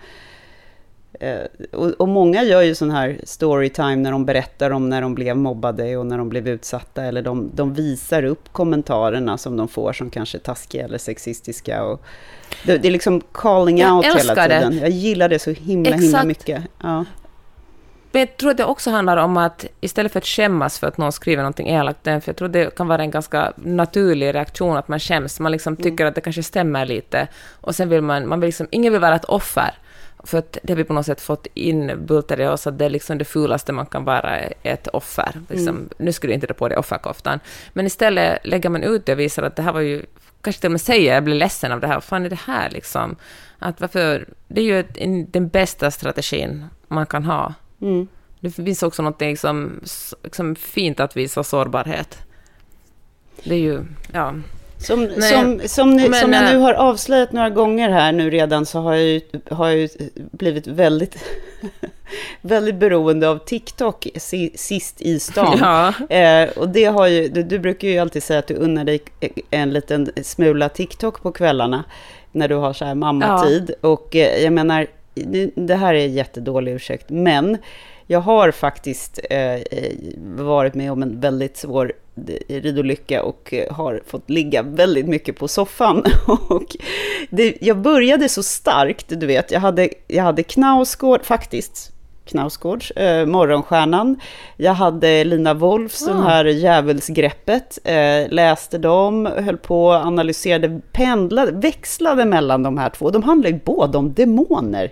[1.19, 1.39] Eh,
[1.71, 5.37] och, och, många gör ju sån här storytime när de berättar om när de blev
[5.37, 9.93] mobbade och när de blev utsatta, eller de, de visar upp kommentarerna som de får
[9.93, 11.83] som kanske är taskiga eller sexistiska.
[11.83, 12.01] Och
[12.65, 14.71] det, det är liksom calling out hela tiden.
[14.71, 14.79] Det.
[14.79, 16.03] Jag gillar det så himla, Exakt.
[16.03, 16.63] himla mycket.
[16.83, 17.05] Ja.
[18.11, 20.97] Men jag tror att det också handlar om att istället för att skämmas för att
[20.97, 24.87] någon skriver någonting elakt, för jag tror det kan vara en ganska naturlig reaktion att
[24.87, 25.83] man skäms, man liksom mm.
[25.83, 27.27] tycker att det kanske stämmer lite,
[27.61, 29.73] och sen vill man, man vill liksom, ingen vill vara ett offer,
[30.23, 32.89] för att det har vi på något sätt fått inbultat i oss att det är
[32.89, 35.41] liksom det fulaste man kan vara ett offer.
[35.49, 35.89] Liksom, mm.
[35.97, 37.39] Nu skulle du inte dra på dig offerkoftan.
[37.73, 40.05] Men istället lägger man ut det och visar att det här var ju,
[40.41, 42.39] kanske till och med säger jag blir ledsen av det här, vad fan är det
[42.45, 43.15] här liksom?
[43.59, 47.53] Att varför, det är ju ett, den bästa strategin man kan ha.
[47.81, 48.07] Mm.
[48.39, 49.79] Det finns också något liksom,
[50.23, 52.17] liksom fint att visa sårbarhet.
[53.43, 54.33] Det är ju, ja.
[54.79, 58.29] Som, Nej, som, som, ni, men, som jag nu har avslöjat några gånger här nu
[58.29, 61.17] redan så har jag ju, har jag ju blivit väldigt,
[62.41, 64.07] väldigt beroende av TikTok
[64.55, 65.57] sist i stan.
[65.59, 66.15] Ja.
[66.15, 69.01] Eh, och det har ju, du, du, brukar ju alltid säga att du unnar dig
[69.49, 71.83] en liten smula TikTok på kvällarna
[72.31, 73.71] när du har så här mammatid.
[73.81, 73.89] Ja.
[73.89, 74.87] Och eh, jag menar,
[75.55, 77.57] det här är jättedålig ursäkt, men
[78.11, 79.59] jag har faktiskt eh,
[80.37, 81.93] varit med om en väldigt svår
[82.47, 86.03] ridolycka och eh, har fått ligga väldigt mycket på soffan.
[86.49, 86.75] och
[87.29, 91.91] det, jag började så starkt, du vet, jag hade, jag hade Knausgård, faktiskt,
[92.25, 94.19] Knausgårds, eh, Morgonstjärnan.
[94.57, 96.13] Jag hade Lina Wolfs, ah.
[96.13, 103.09] den här djävulsgreppet, eh, läste dem, höll på, analyserade, pendlade, växlade mellan de här två.
[103.09, 104.91] De handlar ju både om demoner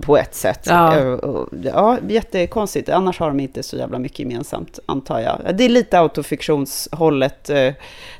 [0.00, 0.60] på ett sätt.
[0.66, 0.96] Ja.
[0.96, 1.18] Eh,
[1.62, 2.88] ja, jättekonstigt.
[2.88, 5.56] Annars har de inte så jävla mycket gemensamt, antar jag.
[5.56, 7.50] Det är lite autofiktionshållet.
[7.50, 7.72] Eh,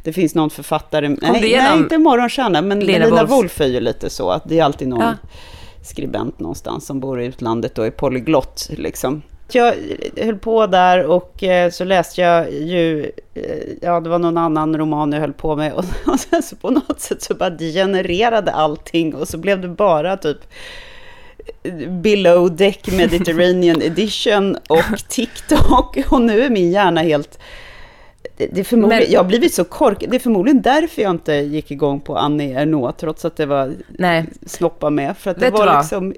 [0.03, 4.11] det finns någon författare, nej, nej, inte Morgonstjärna, men Lina, Lina Wolf är ju lite
[4.11, 5.15] så, att det är alltid någon ja.
[5.83, 9.23] skribent någonstans som bor i utlandet och är polyglott, liksom.
[9.53, 9.75] Jag
[10.17, 13.11] höll på där och eh, så läste jag ju,
[13.81, 16.71] ja det var någon annan roman jag höll på med och, och sen så på
[16.71, 20.39] något sätt så bara degenererade allting och så blev det bara typ
[22.03, 25.99] Below Deck Mediterranean Edition och TikTok.
[26.11, 27.39] Och nu är min hjärna helt...
[28.37, 30.11] Det är förmodligen, Men, jag har blivit så korkad.
[30.11, 33.75] Det är förmodligen därför jag inte gick igång på Annie Ernaux, trots att det var
[33.89, 34.25] nej.
[34.47, 35.17] snoppa med.
[35.17, 36.15] För att det var liksom...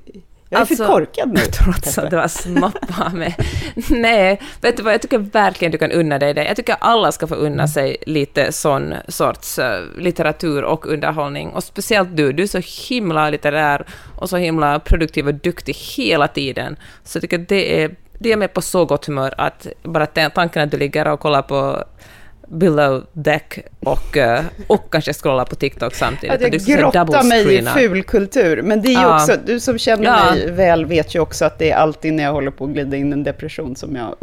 [0.52, 1.40] Jag är alltså, för korkad nu.
[1.52, 3.34] Trots att det var snoppa med.
[3.90, 6.44] Nej, vet du vad, jag tycker verkligen du kan unna dig det.
[6.44, 9.64] Jag tycker alla ska få unna sig lite sån sorts uh,
[9.98, 11.48] litteratur och underhållning.
[11.48, 13.86] Och speciellt du, du är så himla litterär
[14.16, 16.76] och så himla produktiv och duktig hela tiden.
[17.04, 20.62] Så jag tycker det är det är med på så gott humör att bara tanken
[20.62, 21.84] att du ligger och kollar på
[22.50, 26.34] below deck och, eh, och kanske scrolla på TikTok samtidigt.
[26.34, 28.62] Att jag grottar mig i fulkultur.
[28.62, 29.14] Men det är ju ja.
[29.14, 30.30] också, du som känner ja.
[30.30, 32.96] mig väl vet ju också att det är alltid när jag håller på att glida
[32.96, 34.16] in i en depression som jag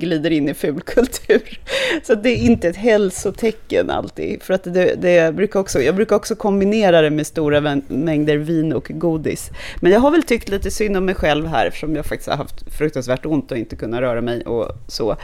[0.00, 1.60] glider in i fulkultur.
[2.02, 4.42] Så det är inte ett hälsotecken alltid.
[4.42, 8.72] För att det, det brukar också, jag brukar också kombinera det med stora mängder vin
[8.72, 9.50] och godis.
[9.80, 12.36] Men jag har väl tyckt lite synd om mig själv här, eftersom jag faktiskt har
[12.36, 15.16] haft fruktansvärt ont och inte kunnat röra mig och så.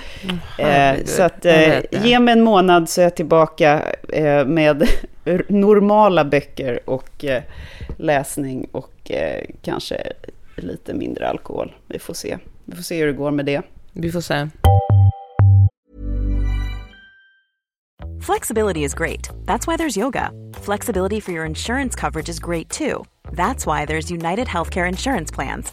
[0.58, 4.88] Mm, eh, så att, eh, ge mig en månad så är jag tillbaka eh, med
[5.48, 7.42] normala böcker och eh,
[7.96, 10.12] läsning och eh, kanske
[10.56, 11.74] lite mindre alkohol.
[11.86, 12.38] Vi får se.
[12.64, 13.62] Vi får se hur det går med det.
[13.92, 14.48] Vi får se.
[18.26, 19.30] Flexibility is great.
[19.46, 20.30] That's why there's yoga.
[20.62, 23.04] Flexibility for your insurance coverage is great too.
[23.32, 25.72] That's why there's United Healthcare Insurance Plans.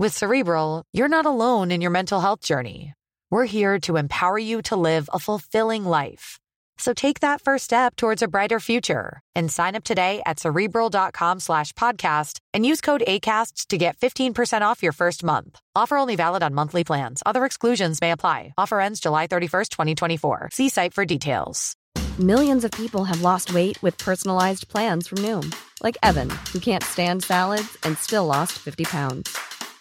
[0.00, 2.94] With Cerebral, you're not alone in your mental health journey.
[3.30, 6.38] We're here to empower you to live a fulfilling life.
[6.78, 11.40] So take that first step towards a brighter future and sign up today at cerebral.com
[11.40, 15.60] slash podcast and use code ACasts to get 15% off your first month.
[15.76, 17.22] Offer only valid on monthly plans.
[17.26, 18.54] Other exclusions may apply.
[18.56, 20.48] Offer ends July 31st, 2024.
[20.50, 21.76] See site for details.
[22.18, 26.84] Millions of people have lost weight with personalized plans from Noom, like Evan, who can't
[26.84, 29.59] stand salads and still lost 50 pounds.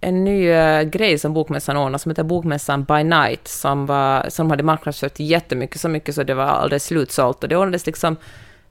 [0.00, 4.50] en ny uh, grej som Bokmässan ordnade som heter Bokmässan by night som, var, som
[4.50, 8.16] hade marknadsfört jättemycket, så mycket så det var alldeles slutsålt och det ordnades liksom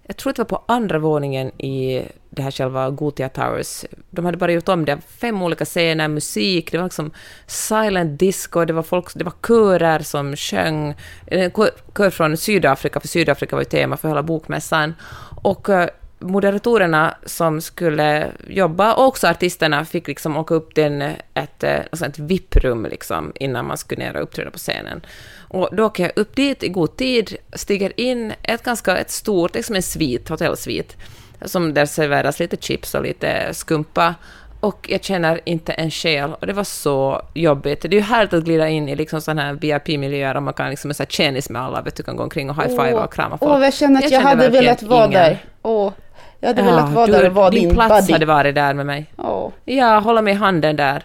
[0.07, 3.85] jag tror det var på andra våningen i det här själva Gotia Towers.
[4.09, 4.97] De hade bara gjort om det.
[5.21, 7.11] Fem olika scener, musik, det var liksom
[7.47, 10.95] silent disco, det var, folk, det var körer som sjöng.
[11.27, 11.51] Eh, en
[11.97, 14.93] kör från Sydafrika, för Sydafrika var ju tema för hela bokmässan.
[15.41, 15.85] Och uh,
[16.19, 21.01] moderatorerna som skulle jobba och också artisterna fick liksom åka upp till
[21.33, 25.01] ett, alltså ett VIP-rum liksom innan man skulle ner och uppträda på scenen.
[25.47, 29.55] Och då åker jag upp dit i god tid, stiger in ett ganska ett stort,
[29.55, 30.97] liksom en svit, hotellsvit,
[31.41, 34.15] som där serveras lite chips och lite skumpa.
[34.59, 37.81] Och jag känner inte en själ och det var så jobbigt.
[37.81, 40.69] Det är ju härligt att glida in i liksom sådana här VIP-miljöer och man kan
[40.69, 43.51] liksom med kändis med alla, vet du, kan gå omkring och high-five och krama folk.
[43.51, 45.11] Åh, jag känner att jag, jag hade velat vara ingen.
[45.11, 45.45] där.
[45.61, 45.91] Åh.
[46.39, 48.13] Jag hade ja, velat vara du, där och vara din, din plats buddy.
[48.13, 49.13] hade varit där med mig.
[49.17, 49.51] Oh.
[49.65, 51.03] Ja, hålla mig i handen där.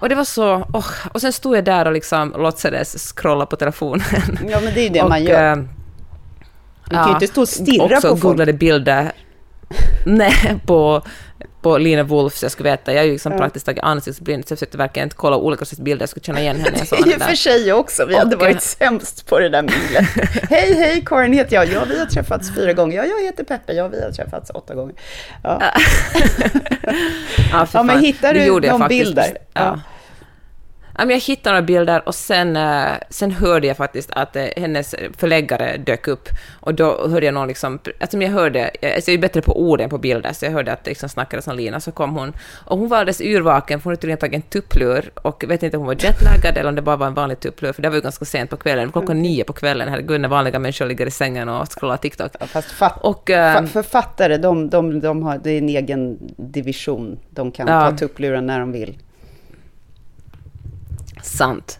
[0.00, 0.54] Och det var så...
[0.54, 4.06] Oh, och sen stod jag där och liksom låtsades scrolla på telefonen.
[4.50, 5.56] Ja, men det är ju det och, man gör.
[5.56, 5.64] Äh,
[6.84, 8.22] du kan ju inte stå och stirra på folk.
[8.22, 9.12] Googlade bilder.
[10.06, 11.02] Nej, på
[11.66, 12.92] på Lina Wolf, så jag skulle veta.
[12.92, 13.38] Jag är ju liksom ja.
[13.38, 16.40] praktiskt taget ansiktsblind, så jag försökte verkligen inte kolla olika sorts bilder, jag skulle känna
[16.40, 16.78] igen henne.
[17.12, 20.04] I och för sig också, vi och, hade varit sämst på det där minglet.
[20.50, 21.66] hej, hej, Karin heter jag.
[21.72, 22.96] Ja, vi har träffats fyra gånger.
[22.96, 23.72] Ja, jag heter Peppe.
[23.72, 24.94] Ja, vi har träffats åtta gånger.
[25.42, 25.62] Ja,
[27.52, 29.38] ja, ja men hittar du någon bild där?
[29.52, 29.80] Ja
[30.98, 35.76] jag hittade några bilder och sen, eh, sen hörde jag faktiskt att eh, hennes förläggare
[35.76, 36.28] dök upp.
[36.60, 39.80] Och då hörde jag någon liksom, alltså jag hörde, alltså jag är bättre på ord
[39.80, 42.32] än på bilder, så jag hörde att det liksom snackades om Lina, så kom hon.
[42.64, 45.76] Och hon var alldeles yrvaken, för hon hade tydligen tagit en tupplur och vet inte
[45.76, 47.96] om hon var jetlaggad eller om det bara var en vanlig tupplur, för det var
[47.96, 51.10] ju ganska sent på kvällen, klockan nio på kvällen, herregud, när vanliga människor ligger i
[51.10, 52.32] sängen och scrollar TikTok.
[52.40, 57.18] Ja, fast fat, och, äh, författare, de, de, de har, det är en egen division,
[57.30, 57.90] de kan ja.
[57.90, 58.98] ta tuppluren när de vill.
[61.26, 61.78] Sant.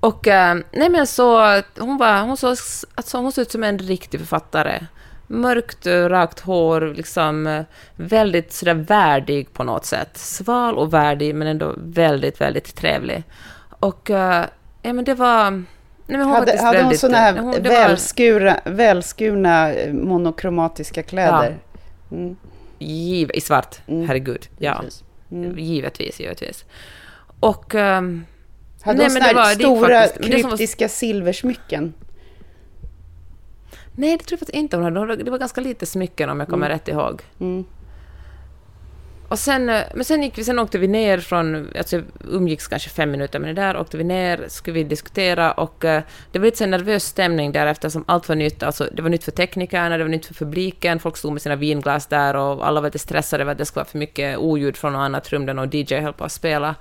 [0.00, 2.56] Och äh, nej men så, hon var, hon såg,
[2.94, 4.86] alltså hon såg ut som en riktig författare.
[5.26, 7.62] Mörkt, rakt hår, liksom eh,
[7.96, 10.16] väldigt sådär värdig på något sätt.
[10.16, 13.24] Sval och värdig, men ändå väldigt, väldigt trevlig.
[13.80, 14.46] Och ja,
[14.82, 15.50] men det var...
[16.06, 21.58] Nej, hon hade, hade hon sådana här hon, välskurna, var, välskurna monokromatiska kläder?
[22.08, 22.16] Ja.
[22.16, 22.36] Mm.
[22.78, 24.08] Giv, I svart, mm.
[24.08, 24.48] herregud.
[24.58, 24.82] Ja,
[25.30, 25.58] mm.
[25.58, 26.64] givetvis, givetvis.
[27.40, 27.74] Och...
[27.74, 28.26] Ähm,
[28.82, 30.88] hade hon sådana här stora faktiskt, kryptiska var...
[30.88, 31.94] silversmycken?
[33.98, 35.16] Nej, det tror jag inte hon hade.
[35.16, 36.78] Det var ganska lite smycken om jag kommer mm.
[36.78, 37.22] rätt ihåg.
[37.40, 37.64] Mm.
[39.28, 42.90] och sen, eh, men sen, gick vi, sen åkte vi ner från, alltså umgicks kanske
[42.90, 46.00] fem minuter med det där, åkte vi ner, skulle vi diskutera och uh,
[46.32, 49.24] det var lite så nervös stämning där eftersom allt var nytt, alltså det var nytt
[49.24, 52.80] för teknikerna, det var nytt för publiken, folk stod med sina vinglas där och alla
[52.80, 55.46] var lite stressade över att det skulle vara för mycket oljud från något annat rum
[55.46, 56.74] där någon DJ höll på att spela.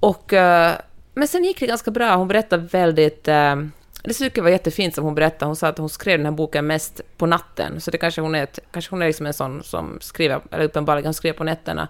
[0.00, 0.70] Och, uh,
[1.14, 3.56] men sen gick det ganska bra, hon berättade väldigt uh,
[4.04, 5.46] det tycker jag var jättefint som hon berättade.
[5.46, 7.80] Hon sa att hon skrev den här boken mest på natten.
[7.80, 10.64] Så det kanske hon är, ett, kanske hon är liksom en sån som skriver, eller
[10.64, 11.88] uppenbarligen skriver på nätterna.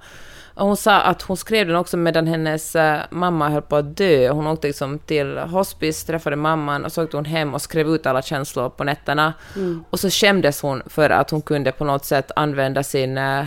[0.55, 3.97] Och hon sa att hon skrev den också medan hennes uh, mamma höll på att
[3.97, 4.31] dö.
[4.31, 8.07] Hon åkte liksom till hospice, träffade mamman och så åkte hon hem och skrev ut
[8.07, 9.33] alla känslor på nätterna.
[9.57, 9.85] Mm.
[9.91, 13.45] Och så skämdes hon för att hon kunde på något sätt använda sin uh,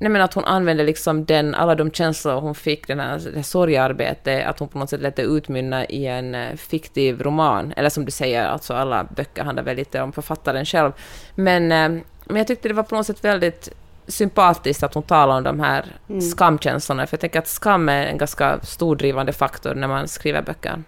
[0.00, 3.36] Nej, men att hon använde liksom den, alla de känslor hon fick, den här, det
[3.36, 7.72] här sorgearbetet, att hon på något sätt lät det utmynna i en uh, fiktiv roman.
[7.76, 10.92] Eller som du säger, alltså alla böcker handlar väl lite om författaren själv.
[11.34, 13.68] Men, uh, men jag tyckte det var på något sätt väldigt
[14.06, 16.20] sympatiskt att hon talar om de här mm.
[16.20, 20.42] skamkänslorna, för jag tänker att skam är en ganska stor drivande faktor när man skriver
[20.42, 20.82] böcker.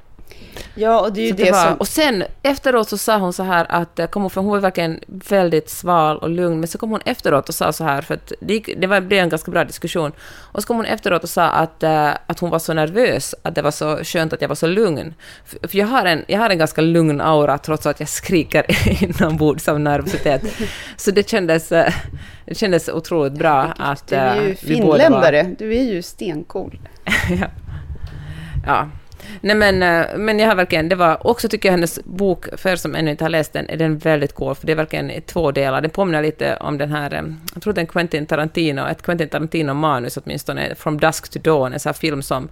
[0.74, 1.74] Ja, och det är ju det, det var, som...
[1.74, 4.60] Och sen efteråt så sa hon så här att, eh, kom hon, för hon var
[4.60, 8.14] verkligen väldigt sval och lugn, men så kom hon efteråt och sa så här, för
[8.14, 10.12] att det, det var, blev en ganska bra diskussion,
[10.52, 13.54] och så kom hon efteråt och sa att, uh, att hon var så nervös, att
[13.54, 15.14] det var så skönt att jag var så lugn.
[15.44, 18.66] För, för jag, har en, jag har en ganska lugn aura, trots att jag skriker
[19.04, 20.42] inombords av nervositet.
[20.96, 21.84] Så det kändes, uh,
[22.46, 25.54] det kändes otroligt bra att Du är ju finländare, var...
[25.58, 26.78] du är ju stencool.
[27.40, 27.46] ja.
[28.66, 28.88] ja.
[29.40, 32.70] Nej men, eh, men jag har verkligen, det var också tycker jag hennes bok, för
[32.70, 35.22] er som ännu inte har läst den, är den väldigt cool, för det är verkligen
[35.22, 35.80] två delar.
[35.80, 37.22] Den påminner lite om den här, eh,
[37.54, 41.72] jag tror det är en Quentin Tarantino, ett Quentin Tarantino-manus åtminstone, From Dusk to Dawn,
[41.72, 42.48] en sån här film som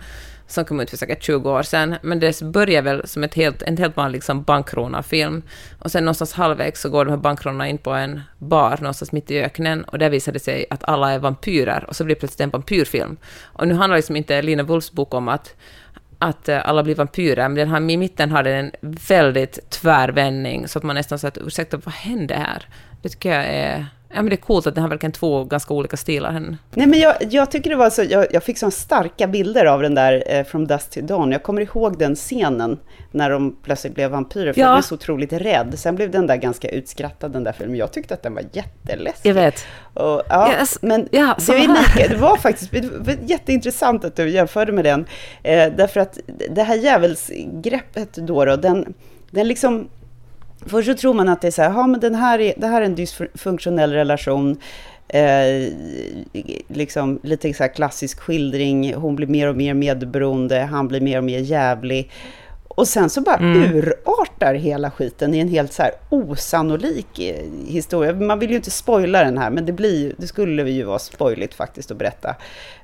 [0.51, 3.63] som kom ut för säkert 20 år sedan, men det börjar väl som ett helt,
[3.63, 5.43] en helt vanlig liksom bankrånarfilm.
[5.79, 9.31] Och sen någonstans halvvägs så går de här bankrånarna in på en bar någonstans mitt
[9.31, 12.19] i öknen och där visar det sig att alla är vampyrer och så blir det
[12.19, 13.17] plötsligt en vampyrfilm.
[13.43, 15.55] Och nu handlar liksom inte Lina Wolfs bok om att
[16.21, 18.71] att eh, alla blir vampyrer, men den här, i mitten har den en
[19.09, 22.65] väldigt tvärvändning, så att man nästan säger att ursäkta, vad hände här?
[23.03, 25.75] Det tycker jag är Ja, men det är coolt att den har verkligen två ganska
[25.75, 26.57] olika stilar.
[26.75, 29.83] Nej, men jag, jag tycker det var så, jag, jag fick så starka bilder av
[29.83, 31.33] den där eh, From Dust to Dawn.
[31.33, 32.79] Jag kommer ihåg den scenen
[33.11, 34.67] när de plötsligt blev vampyrer, för ja.
[34.67, 35.79] jag blev så otroligt rädd.
[35.79, 37.77] Sen blev den där ganska utskrattad, den där filmen.
[37.77, 39.31] Jag tyckte att den var jätteläskig.
[39.31, 39.67] Jag vet.
[39.95, 40.79] Och, ja, yes.
[40.83, 44.85] Men ja, det, är lika, det var faktiskt det var jätteintressant att du jämförde med
[44.85, 45.07] den.
[45.43, 46.19] Eh, därför att
[46.51, 48.95] det här djävulsgreppet då, då den,
[49.31, 49.89] den liksom
[50.67, 52.67] Först så tror man att det är så här, ja men den här är, det
[52.67, 54.57] här är en dysfunktionell relation,
[55.09, 55.73] eh,
[56.69, 61.25] liksom lite så klassisk skildring, hon blir mer och mer medberoende, han blir mer och
[61.25, 62.11] mer jävlig.
[62.81, 63.77] Och sen så bara mm.
[63.77, 68.13] urartar hela skiten i en helt så här osannolik eh, historia.
[68.13, 71.55] Man vill ju inte spoila den här, men det, blir, det skulle ju vara spoiligt
[71.55, 72.37] faktiskt att berätta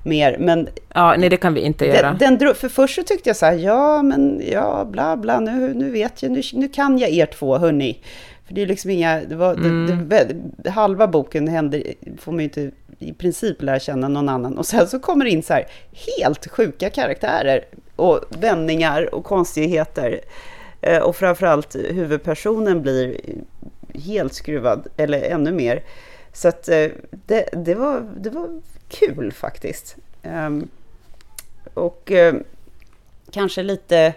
[0.02, 0.36] mer.
[0.38, 2.12] Men ja, nej, det kan vi inte göra.
[2.12, 5.74] Den, den, för först så tyckte jag så här, ja, men ja, bla, bla, nu,
[5.74, 8.02] nu vet jag, nu, nu kan jag er två, hörni.
[8.46, 10.08] För det är liksom inga, det var, mm.
[10.08, 11.82] det, det, halva boken händer,
[12.18, 14.58] får man ju inte i princip lära känna någon annan.
[14.58, 17.64] Och sen så kommer det in så här helt sjuka karaktärer
[17.96, 20.20] och vändningar och konstigheter.
[20.80, 23.20] Eh, och framförallt huvudpersonen blir
[23.94, 25.82] helt skruvad, eller ännu mer.
[26.32, 29.96] Så att eh, det, det, var, det var kul faktiskt.
[30.22, 30.68] Ehm,
[31.74, 32.34] och eh,
[33.30, 34.14] kanske lite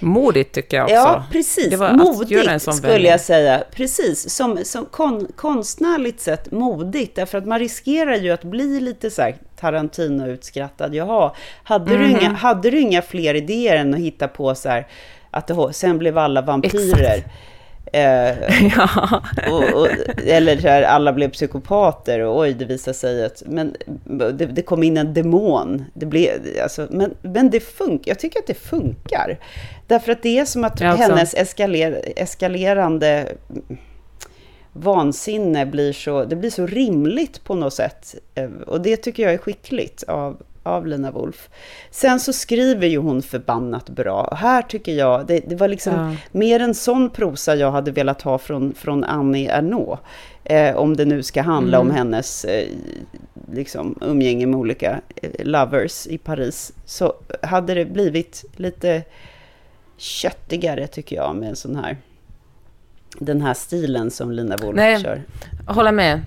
[0.00, 0.94] Modigt tycker jag också.
[0.94, 1.78] Ja, precis.
[1.78, 3.64] modigt skulle jag säga.
[3.72, 7.16] Precis, som, som kon, konstnärligt sett modigt.
[7.16, 10.94] Därför att man riskerar ju att bli lite så här Tarantino-utskrattad.
[10.94, 11.32] Jaha,
[11.64, 12.06] hade, mm -hmm.
[12.06, 12.34] du inga, mhm.
[12.34, 14.86] hade du inga fler idéer än att hitta på så här
[15.30, 17.24] att det, sen blev alla vampyrer?
[17.92, 19.22] Eh, ja.
[19.50, 19.88] och, och,
[20.26, 24.62] eller så här, alla blev psykopater och oj, det visade sig att men, det, det
[24.62, 25.84] kom in en demon.
[25.94, 26.30] Det blev,
[26.62, 29.38] alltså, men, men det funkar, jag tycker att det funkar.
[29.86, 31.02] Därför att det är som att alltså.
[31.02, 33.32] hennes eskaler, eskalerande
[34.78, 38.14] vansinne blir så, det blir så rimligt på något sätt.
[38.34, 41.48] Eh, och det tycker jag är skickligt av, av Lina Wolf.
[41.90, 44.22] Sen så skriver ju hon förbannat bra.
[44.30, 46.16] Och här tycker jag, det, det var liksom ja.
[46.38, 50.02] mer en sån prosa jag hade velat ha från, från Annie Ernaux.
[50.44, 51.88] Eh, om det nu ska handla mm.
[51.88, 52.68] om hennes eh,
[53.52, 56.72] liksom, umgänge med olika eh, lovers i Paris.
[56.84, 59.02] Så hade det blivit lite
[59.96, 61.96] köttigare tycker jag med en sån här
[63.18, 65.22] den här stilen som Lina Nej, kör.
[65.66, 66.20] håller med.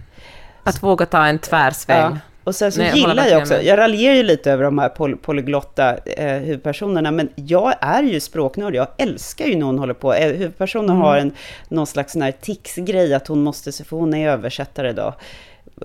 [0.64, 1.98] Att våga ta en tvärsväng.
[1.98, 2.18] Ja.
[2.44, 5.16] Och sen så Nej, gillar jag också, jag raljerar ju lite över de här poly
[5.16, 10.14] polyglotta eh, huvudpersonerna, men jag är ju språknörd, jag älskar ju när hon håller på,
[10.14, 11.02] eh, huvudpersonen mm.
[11.02, 11.32] har en,
[11.68, 15.14] någon slags sån här tics-grej, att hon måste, för hon är översättare då,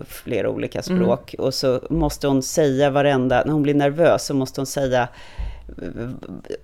[0.07, 1.35] flera olika språk.
[1.39, 5.09] Och så måste hon säga varenda, när hon blir nervös så måste hon säga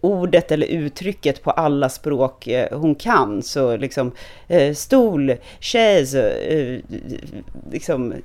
[0.00, 3.42] ordet eller uttrycket på alla språk eh, hon kan.
[3.42, 4.12] Så liksom
[4.48, 6.78] eh, stol, chaise, eh,
[7.72, 8.14] liksom...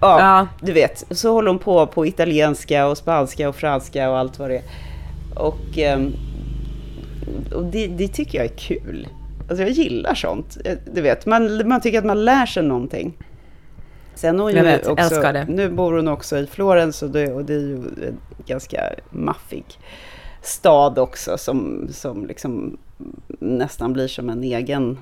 [0.00, 1.04] Ja, du vet.
[1.10, 4.62] Så håller hon på på italienska och spanska och franska och allt vad det är.
[5.36, 6.12] Och, ehm,
[7.54, 9.08] och det, det tycker jag är kul.
[9.48, 10.58] Alltså jag gillar sånt.
[10.94, 13.16] Du vet, man, man tycker att man lär sig någonting.
[14.14, 15.44] Sen hon Jag vet, också, älskar det.
[15.48, 19.64] nu bor hon också i Florens och det, och det är ju en ganska maffig
[20.42, 22.76] stad också som, som liksom
[23.38, 24.98] nästan blir som en egen,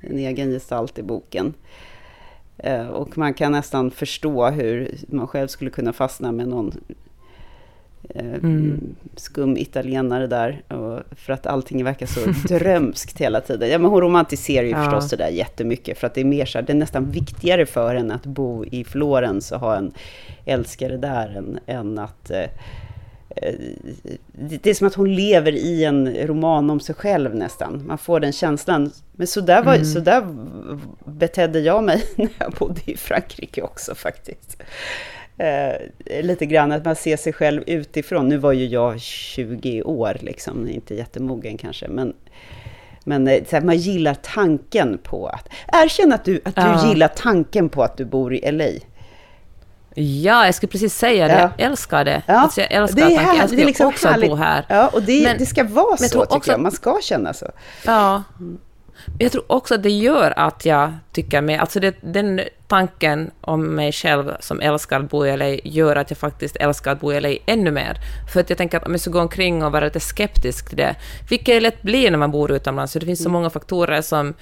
[0.00, 1.54] en egen gestalt i boken.
[2.58, 6.72] Eh, Och man kan nästan förstå hur man själv skulle kunna fastna med någon
[8.14, 8.94] Mm.
[9.16, 10.62] skum italienare där.
[11.16, 12.20] För att allting verkar så
[12.54, 13.68] drömskt hela tiden.
[13.70, 14.84] Ja, men hon romantiserar ju Ja.
[14.84, 15.98] förstås det där jättemycket.
[15.98, 18.64] För att det är mer så här, det är nästan viktigare för henne att bo
[18.64, 19.92] i Florens och ha en
[20.44, 22.40] älskare där än, än att eh,
[23.36, 23.54] eh,
[24.32, 27.86] det är som att hon lever i en roman om sig själv nästan.
[27.86, 28.90] Man får den känslan.
[29.12, 30.24] Men så där, var, så där
[31.04, 34.62] betedde jag mig när jag bodde i Frankrike också faktiskt.
[35.40, 38.28] Eh, lite grann att man ser sig själv utifrån.
[38.28, 41.88] Nu var ju jag 20 år, liksom, inte jättemogen kanske.
[41.88, 42.12] Men,
[43.04, 45.48] men eh, här, man gillar tanken på att...
[45.72, 46.88] Erkänn att du, att du Ja.
[46.88, 48.64] gillar tanken på att du bor i LA.
[49.94, 51.32] Ja, jag skulle precis säga det.
[51.40, 51.50] Ja.
[51.58, 52.22] Jag älskar det.
[52.26, 53.26] Ja, Alltså, jag älskar det är tanken.
[53.26, 54.38] Jag här- älskar det är liksom också att bo härligt.
[54.38, 54.64] här.
[54.68, 56.60] Ja, och det, Men- det ska vara så, tycker också- jag.
[56.60, 57.46] Man ska känna så.
[57.86, 58.22] Ja.
[59.18, 63.74] Jag tror också att det gör att jag tycker med, alltså det, den tanken om
[63.74, 67.12] mig själv som älskar att bo i LA gör att jag faktiskt älskar att bo
[67.12, 67.96] i LA ännu mer.
[68.32, 70.76] För att jag tänker att om jag ska gå omkring och vara lite skeptisk till
[70.76, 70.94] det,
[71.30, 74.34] vilket det lätt blir när man bor utomlands, för det finns så många faktorer som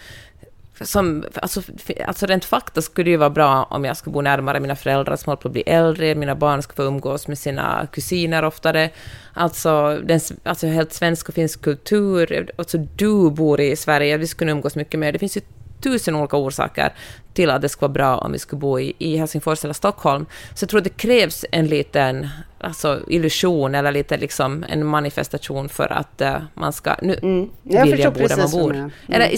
[0.81, 1.63] som, alltså,
[2.07, 5.17] alltså rent fakta skulle det ju vara bra om jag skulle bo närmare mina föräldrar
[5.17, 8.91] som håller på att bli äldre, mina barn ska få umgås med sina kusiner oftare.
[9.35, 14.51] Alltså, den, alltså helt svensk och finsk kultur, alltså du bor i Sverige, vi skulle
[14.51, 15.13] umgås mycket mer.
[15.13, 15.41] Det finns ju
[15.81, 16.93] tusen olika orsaker
[17.33, 20.27] till att det skulle vara bra om vi skulle bo i, i Helsingfors eller Stockholm.
[20.55, 22.29] Så jag tror det krävs en liten
[22.61, 27.51] alltså, illusion eller lite liksom en manifestation för att eh, man ska nu Mm.
[27.63, 28.75] Jag vilja bo där man bor.
[28.75, 28.91] Mm.
[29.09, 29.31] Eller,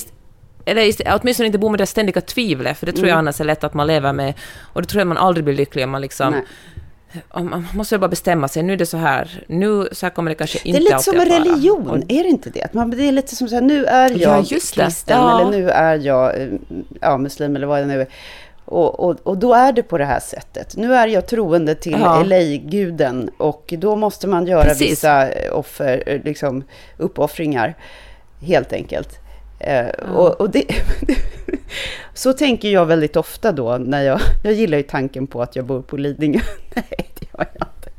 [0.66, 3.18] eller åtminstone inte bo med det ständiga tvivlet, för det tror jag Mm.
[3.18, 4.34] annars är lätt att man lever med.
[4.72, 6.30] Och det tror jag man aldrig blir lycklig om man liksom...
[6.32, 6.44] Nej.
[7.34, 10.34] Man måste bara bestämma sig, nu är det så här, nu så här kommer det
[10.34, 11.40] kanske Det inte är lite alltid som en att vara.
[11.40, 12.62] religion, Och- är det inte det?
[12.62, 14.48] Att man, det är lite som så här, nu är Ja, jag det.
[14.48, 15.40] kristen Ja.
[15.40, 16.48] eller nu är jag eh,
[17.00, 18.06] ja, muslim eller vad det nu är.
[18.64, 20.76] Och, och, och då är det på det här sättet.
[20.76, 22.22] Nu är jag troende till Ja.
[22.22, 24.90] LA-guden och då måste man göra Precis.
[24.92, 26.64] vissa eh, offer, eh, liksom,
[26.98, 27.74] uppoffringar,
[28.40, 29.18] helt enkelt.
[29.58, 30.64] Eh, och, och det,
[32.14, 35.64] så tänker jag väldigt ofta då, när jag, jag gillar ju tanken på att jag
[35.64, 36.40] bor på Lidingö.
[36.74, 36.84] Nej,
[37.20, 37.90] det gör jag inte.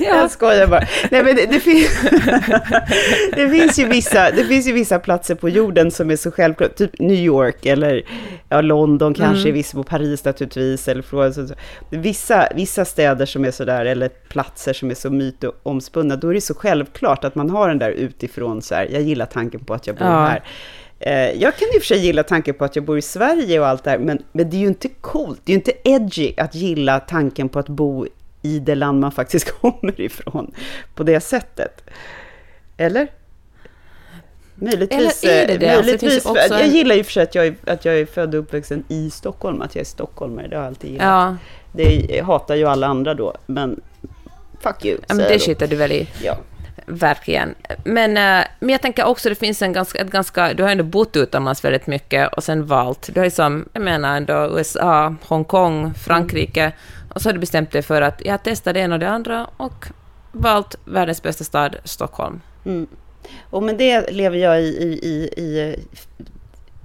[0.00, 0.16] Ja.
[0.16, 0.86] Jag skojar bara.
[1.10, 2.02] Nej, men det, det, finns,
[3.36, 6.76] det, finns ju vissa, det finns ju vissa platser på jorden som är så självklart,
[6.76, 8.02] typ New York eller
[8.48, 9.48] ja, London kanske, Mm.
[9.48, 11.38] i viss mån Paris naturligtvis, eller Florens.
[11.38, 11.54] och så.
[11.90, 16.40] Vissa, vissa städer som är sådär, eller platser som är så mytomspunna, då är det
[16.40, 19.86] så självklart att man har den där utifrån, så här, jag gillar tanken på att
[19.86, 20.26] jag bor Ja.
[20.26, 20.42] här.
[21.06, 23.60] Eh, Jag kan i och för sig gilla tanken på att jag bor i Sverige
[23.60, 25.72] och allt det här, men, men det är ju inte coolt, det är ju inte
[25.84, 28.06] edgy att gilla tanken på att bo
[28.42, 30.54] i det land man faktiskt kommer ifrån
[30.94, 31.84] på det sättet.
[32.76, 33.08] Eller?
[34.54, 35.24] Möjligtvis.
[35.24, 35.66] Eller är det det?
[35.66, 37.98] eh, Alltså, det möjligtvis också jag gillar ju för sig att jag, är, att jag
[37.98, 41.04] är född och uppvuxen i Stockholm, att jag är stockholmare, det har jag alltid gillat.
[41.06, 41.36] Ja,
[41.72, 43.80] Det hatar ju alla andra då, men
[44.60, 44.98] fuck you.
[45.08, 46.08] ja, men det skiter du väl i.
[46.22, 46.36] Ja.
[46.86, 47.54] Verkligen.
[47.84, 50.54] Men, eh, men jag tänker också, det finns en ganska, ett ganska...
[50.54, 53.10] Du har ändå bott utomlands väldigt mycket och sen valt.
[53.14, 56.72] Du har ju som, jag menar ändå USA, Hongkong, Frankrike.
[57.14, 59.46] Och så har du bestämt dig för att jag testar det ena och det andra
[59.56, 59.86] och
[60.32, 62.40] valt världens bästa stad, Stockholm.
[62.64, 62.86] Mm.
[63.50, 65.76] Och med det lever jag i, i, i, i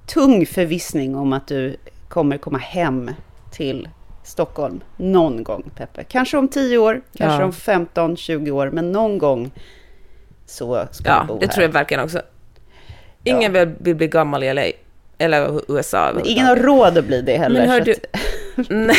[0.05, 1.75] tung förvissning om att du
[2.07, 3.11] kommer komma hem
[3.51, 3.89] till
[4.23, 6.03] Stockholm någon gång, Peppe.
[6.03, 7.45] Kanske om 10 år, kanske Ja.
[7.45, 9.51] om 15, 20 år, men någon gång
[10.49, 11.53] så ska Ja, bo det här.
[11.53, 12.21] tror jag verkligen också.
[13.23, 14.63] Ingen vill, vill bli gammal i LA,
[15.17, 16.11] eller USA.
[16.15, 17.59] Men ingen har råd att bli det heller.
[17.59, 18.05] Men hör du- att,
[18.69, 18.95] Nej,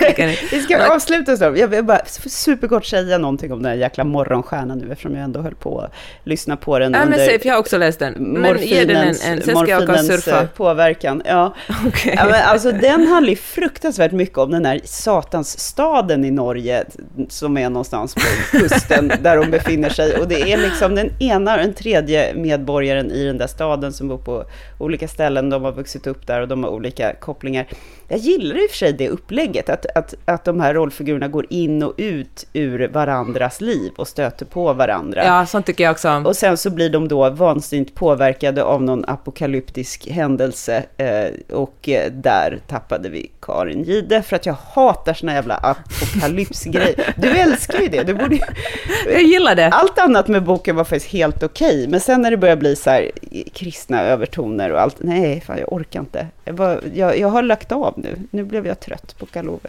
[0.00, 0.42] verkligen inte.
[0.50, 1.58] Vi ska avsluta snart.
[1.58, 5.40] Jag vill bara superkort säga någonting om den här jäkla morgonstjärnan nu, eftersom jag ändå
[5.40, 5.92] höll på att
[6.24, 8.12] lyssna på den Ja, men under säg, för jag har också läst den.
[8.12, 10.46] Men ge den en, en sen ska jag åka och morfinens, surfa.
[10.46, 11.22] påverkan.
[11.24, 11.54] Ja.
[11.86, 12.14] Okej.
[12.16, 16.84] Ja, men alltså, den handlar ju fruktansvärt mycket om den här satans staden i Norge,
[17.28, 18.20] som är någonstans på
[18.58, 20.16] kusten där de befinner sig.
[20.16, 24.08] Och det är liksom den ena och den tredje medborgaren i den där staden som
[24.08, 24.44] bor på
[24.78, 25.50] olika ställen.
[25.50, 27.66] De har vuxit upp där och de har olika kopplingar.
[28.12, 31.46] Jag gillar i och för sig det upplägget, att, att, att de här rollfigurerna går
[31.50, 35.24] in och ut ur varandras liv och stöter på varandra.
[35.24, 36.22] Ja, sånt tycker jag också.
[36.26, 40.84] Och sen så blir de då vansinnigt påverkade av någon apokalyptisk händelse.
[40.96, 47.14] Eh, och eh, där tappade vi Karin Gide, för att jag hatar såna jävla apokalypsgrejer.
[47.16, 48.42] Du älskar ju det, du borde ju...
[49.12, 49.68] Jag gillar det.
[49.68, 52.90] Allt annat med boken var faktiskt helt okej, men sen när det börjar bli så
[52.90, 53.10] här
[53.52, 56.26] kristna övertoner och allt, nej, fan jag orkar inte.
[56.44, 59.68] Jag, bara, jag, jag har lagt av nu, nu blev jag trött på Kalove.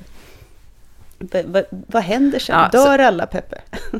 [1.45, 2.59] Va, vad händer sen?
[2.59, 3.57] Ja, så- Dör alla Peppe?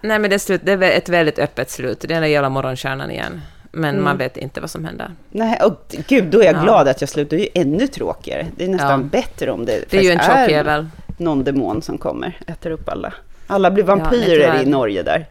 [0.00, 2.00] Nej, men det är, slut, det är ett väldigt öppet slut.
[2.00, 3.40] Det är den jävla morgonstjärnan igen.
[3.72, 5.10] Men man vet inte vad som händer.
[5.30, 6.62] Nej, och gud, då är jag Ja.
[6.62, 7.36] glad att jag slutar.
[7.36, 8.46] Det är ju ännu tråkigare.
[8.56, 9.06] Det är nästan Ja.
[9.20, 10.88] bättre om det, Det är ju en tjock jävel.
[11.18, 13.14] någon demon som kommer, äter upp alla.
[13.46, 15.26] Alla blir vampyrer i Norge där.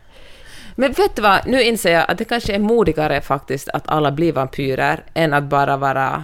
[0.75, 4.11] Men vet du vad, nu inser jag att det kanske är modigare faktiskt att alla
[4.11, 6.23] blir vampyrer än att bara vara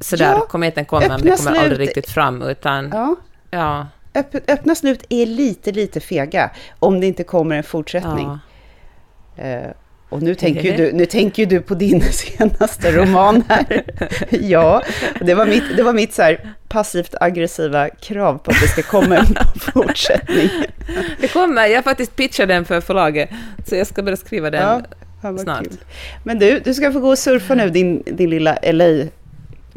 [0.00, 1.80] sådär, Ja, kometen kommer men det kommer aldrig slut.
[1.88, 3.16] riktigt fram, utan Ja.
[3.50, 8.26] ja, Öpp, öppna slut är lite, lite fega om det inte kommer en fortsättning.
[9.36, 9.42] ja.
[9.44, 9.70] Eh,
[10.10, 13.82] och nu tänker, ju du, nu tänker ju du på din senaste roman här.
[14.30, 14.82] ja,
[15.20, 16.36] det var mitt, det var mitt så
[16.68, 19.26] passivt aggressiva krav på att det ska komma en
[19.60, 20.48] fortsättning.
[21.20, 23.30] Det kommer, jag faktiskt pitchat den för förlaget,
[23.66, 24.84] så jag ska börja skriva den.
[25.22, 25.62] Ja, snart.
[25.64, 25.72] kul.
[26.24, 28.56] Men du, du ska få gå och surfa nu, din, din lilla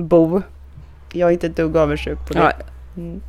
[0.01, 0.41] LA-bo.
[1.13, 2.53] Jag är inte ett dugg avundsjuk på det.
[2.97, 3.21] Mm.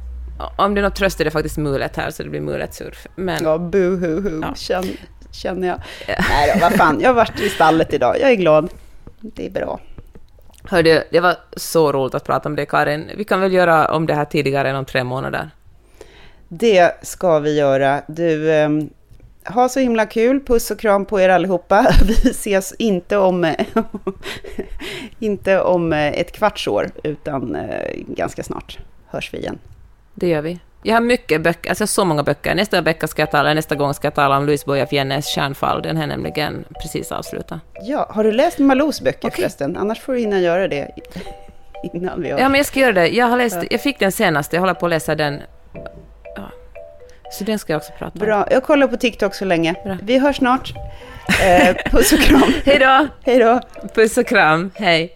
[0.57, 3.07] om det är något tröst är det faktiskt mulet här, så det blir mulet-surf.
[3.17, 4.55] Men Ja, buhuhu, Ja.
[4.55, 4.85] Känn,
[5.31, 5.81] känner jag.
[6.09, 8.17] Nej då, vad fan, jag har varit i stallet idag.
[8.21, 8.71] Jag är glad.
[9.21, 9.81] Det är bra.
[10.65, 13.11] hördu, det var så roligt att prata om det, Karin.
[13.17, 15.51] Vi kan väl göra om det här tidigare än om tre månader.
[16.49, 18.03] Det ska vi göra.
[18.09, 18.91] Du, ehm,
[19.45, 20.41] ha så himla kul.
[20.41, 21.87] Puss och kram på er allihopa.
[22.05, 23.55] Vi ses inte om,
[25.19, 29.59] inte om ett kvarts år, utan eh, ganska snart hörs vi igen.
[30.15, 30.59] Det gör vi.
[30.85, 32.55] Jag har mycket böcker, alltså så många böcker.
[32.55, 35.83] Nästa vecka ska jag tala, nästa gång ska jag tala om Louise Boye Fiennes Stjärnfall.
[35.83, 37.61] Den har nämligen precis avslutat.
[37.83, 39.37] Ja, har du läst Malous böcker Okej.
[39.37, 39.77] förresten?
[39.77, 40.91] Annars får du hinna göra det
[41.93, 42.39] innan vi har...
[42.39, 43.09] Ja, men jag ska göra det.
[43.09, 45.41] Jag, har läst, jag fick den senast, jag håller på att läsa den.
[47.33, 48.27] Så den ska jag också prata om.
[48.27, 49.75] Bra, jag kollar på TikTok så länge.
[49.85, 49.97] Bra.
[50.03, 50.73] Vi hörs snart.
[51.43, 52.53] Eh, puss och kram.
[52.65, 53.07] Hej då!
[53.23, 53.61] Hej då!
[53.95, 55.13] Puss och kram, hej!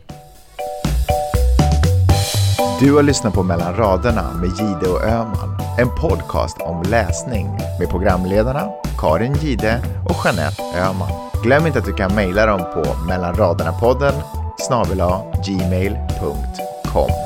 [2.81, 5.59] Du har lyssnat på Mellan raderna med Gide och Öman.
[5.79, 7.47] En podcast om läsning
[7.79, 11.09] med programledarna Karin Gide och Jeanette Öman.
[11.43, 14.15] Glöm inte att du kan mejla dem på mellanraderna-podden
[14.59, 14.99] snabel
[15.47, 17.26] gmail.com.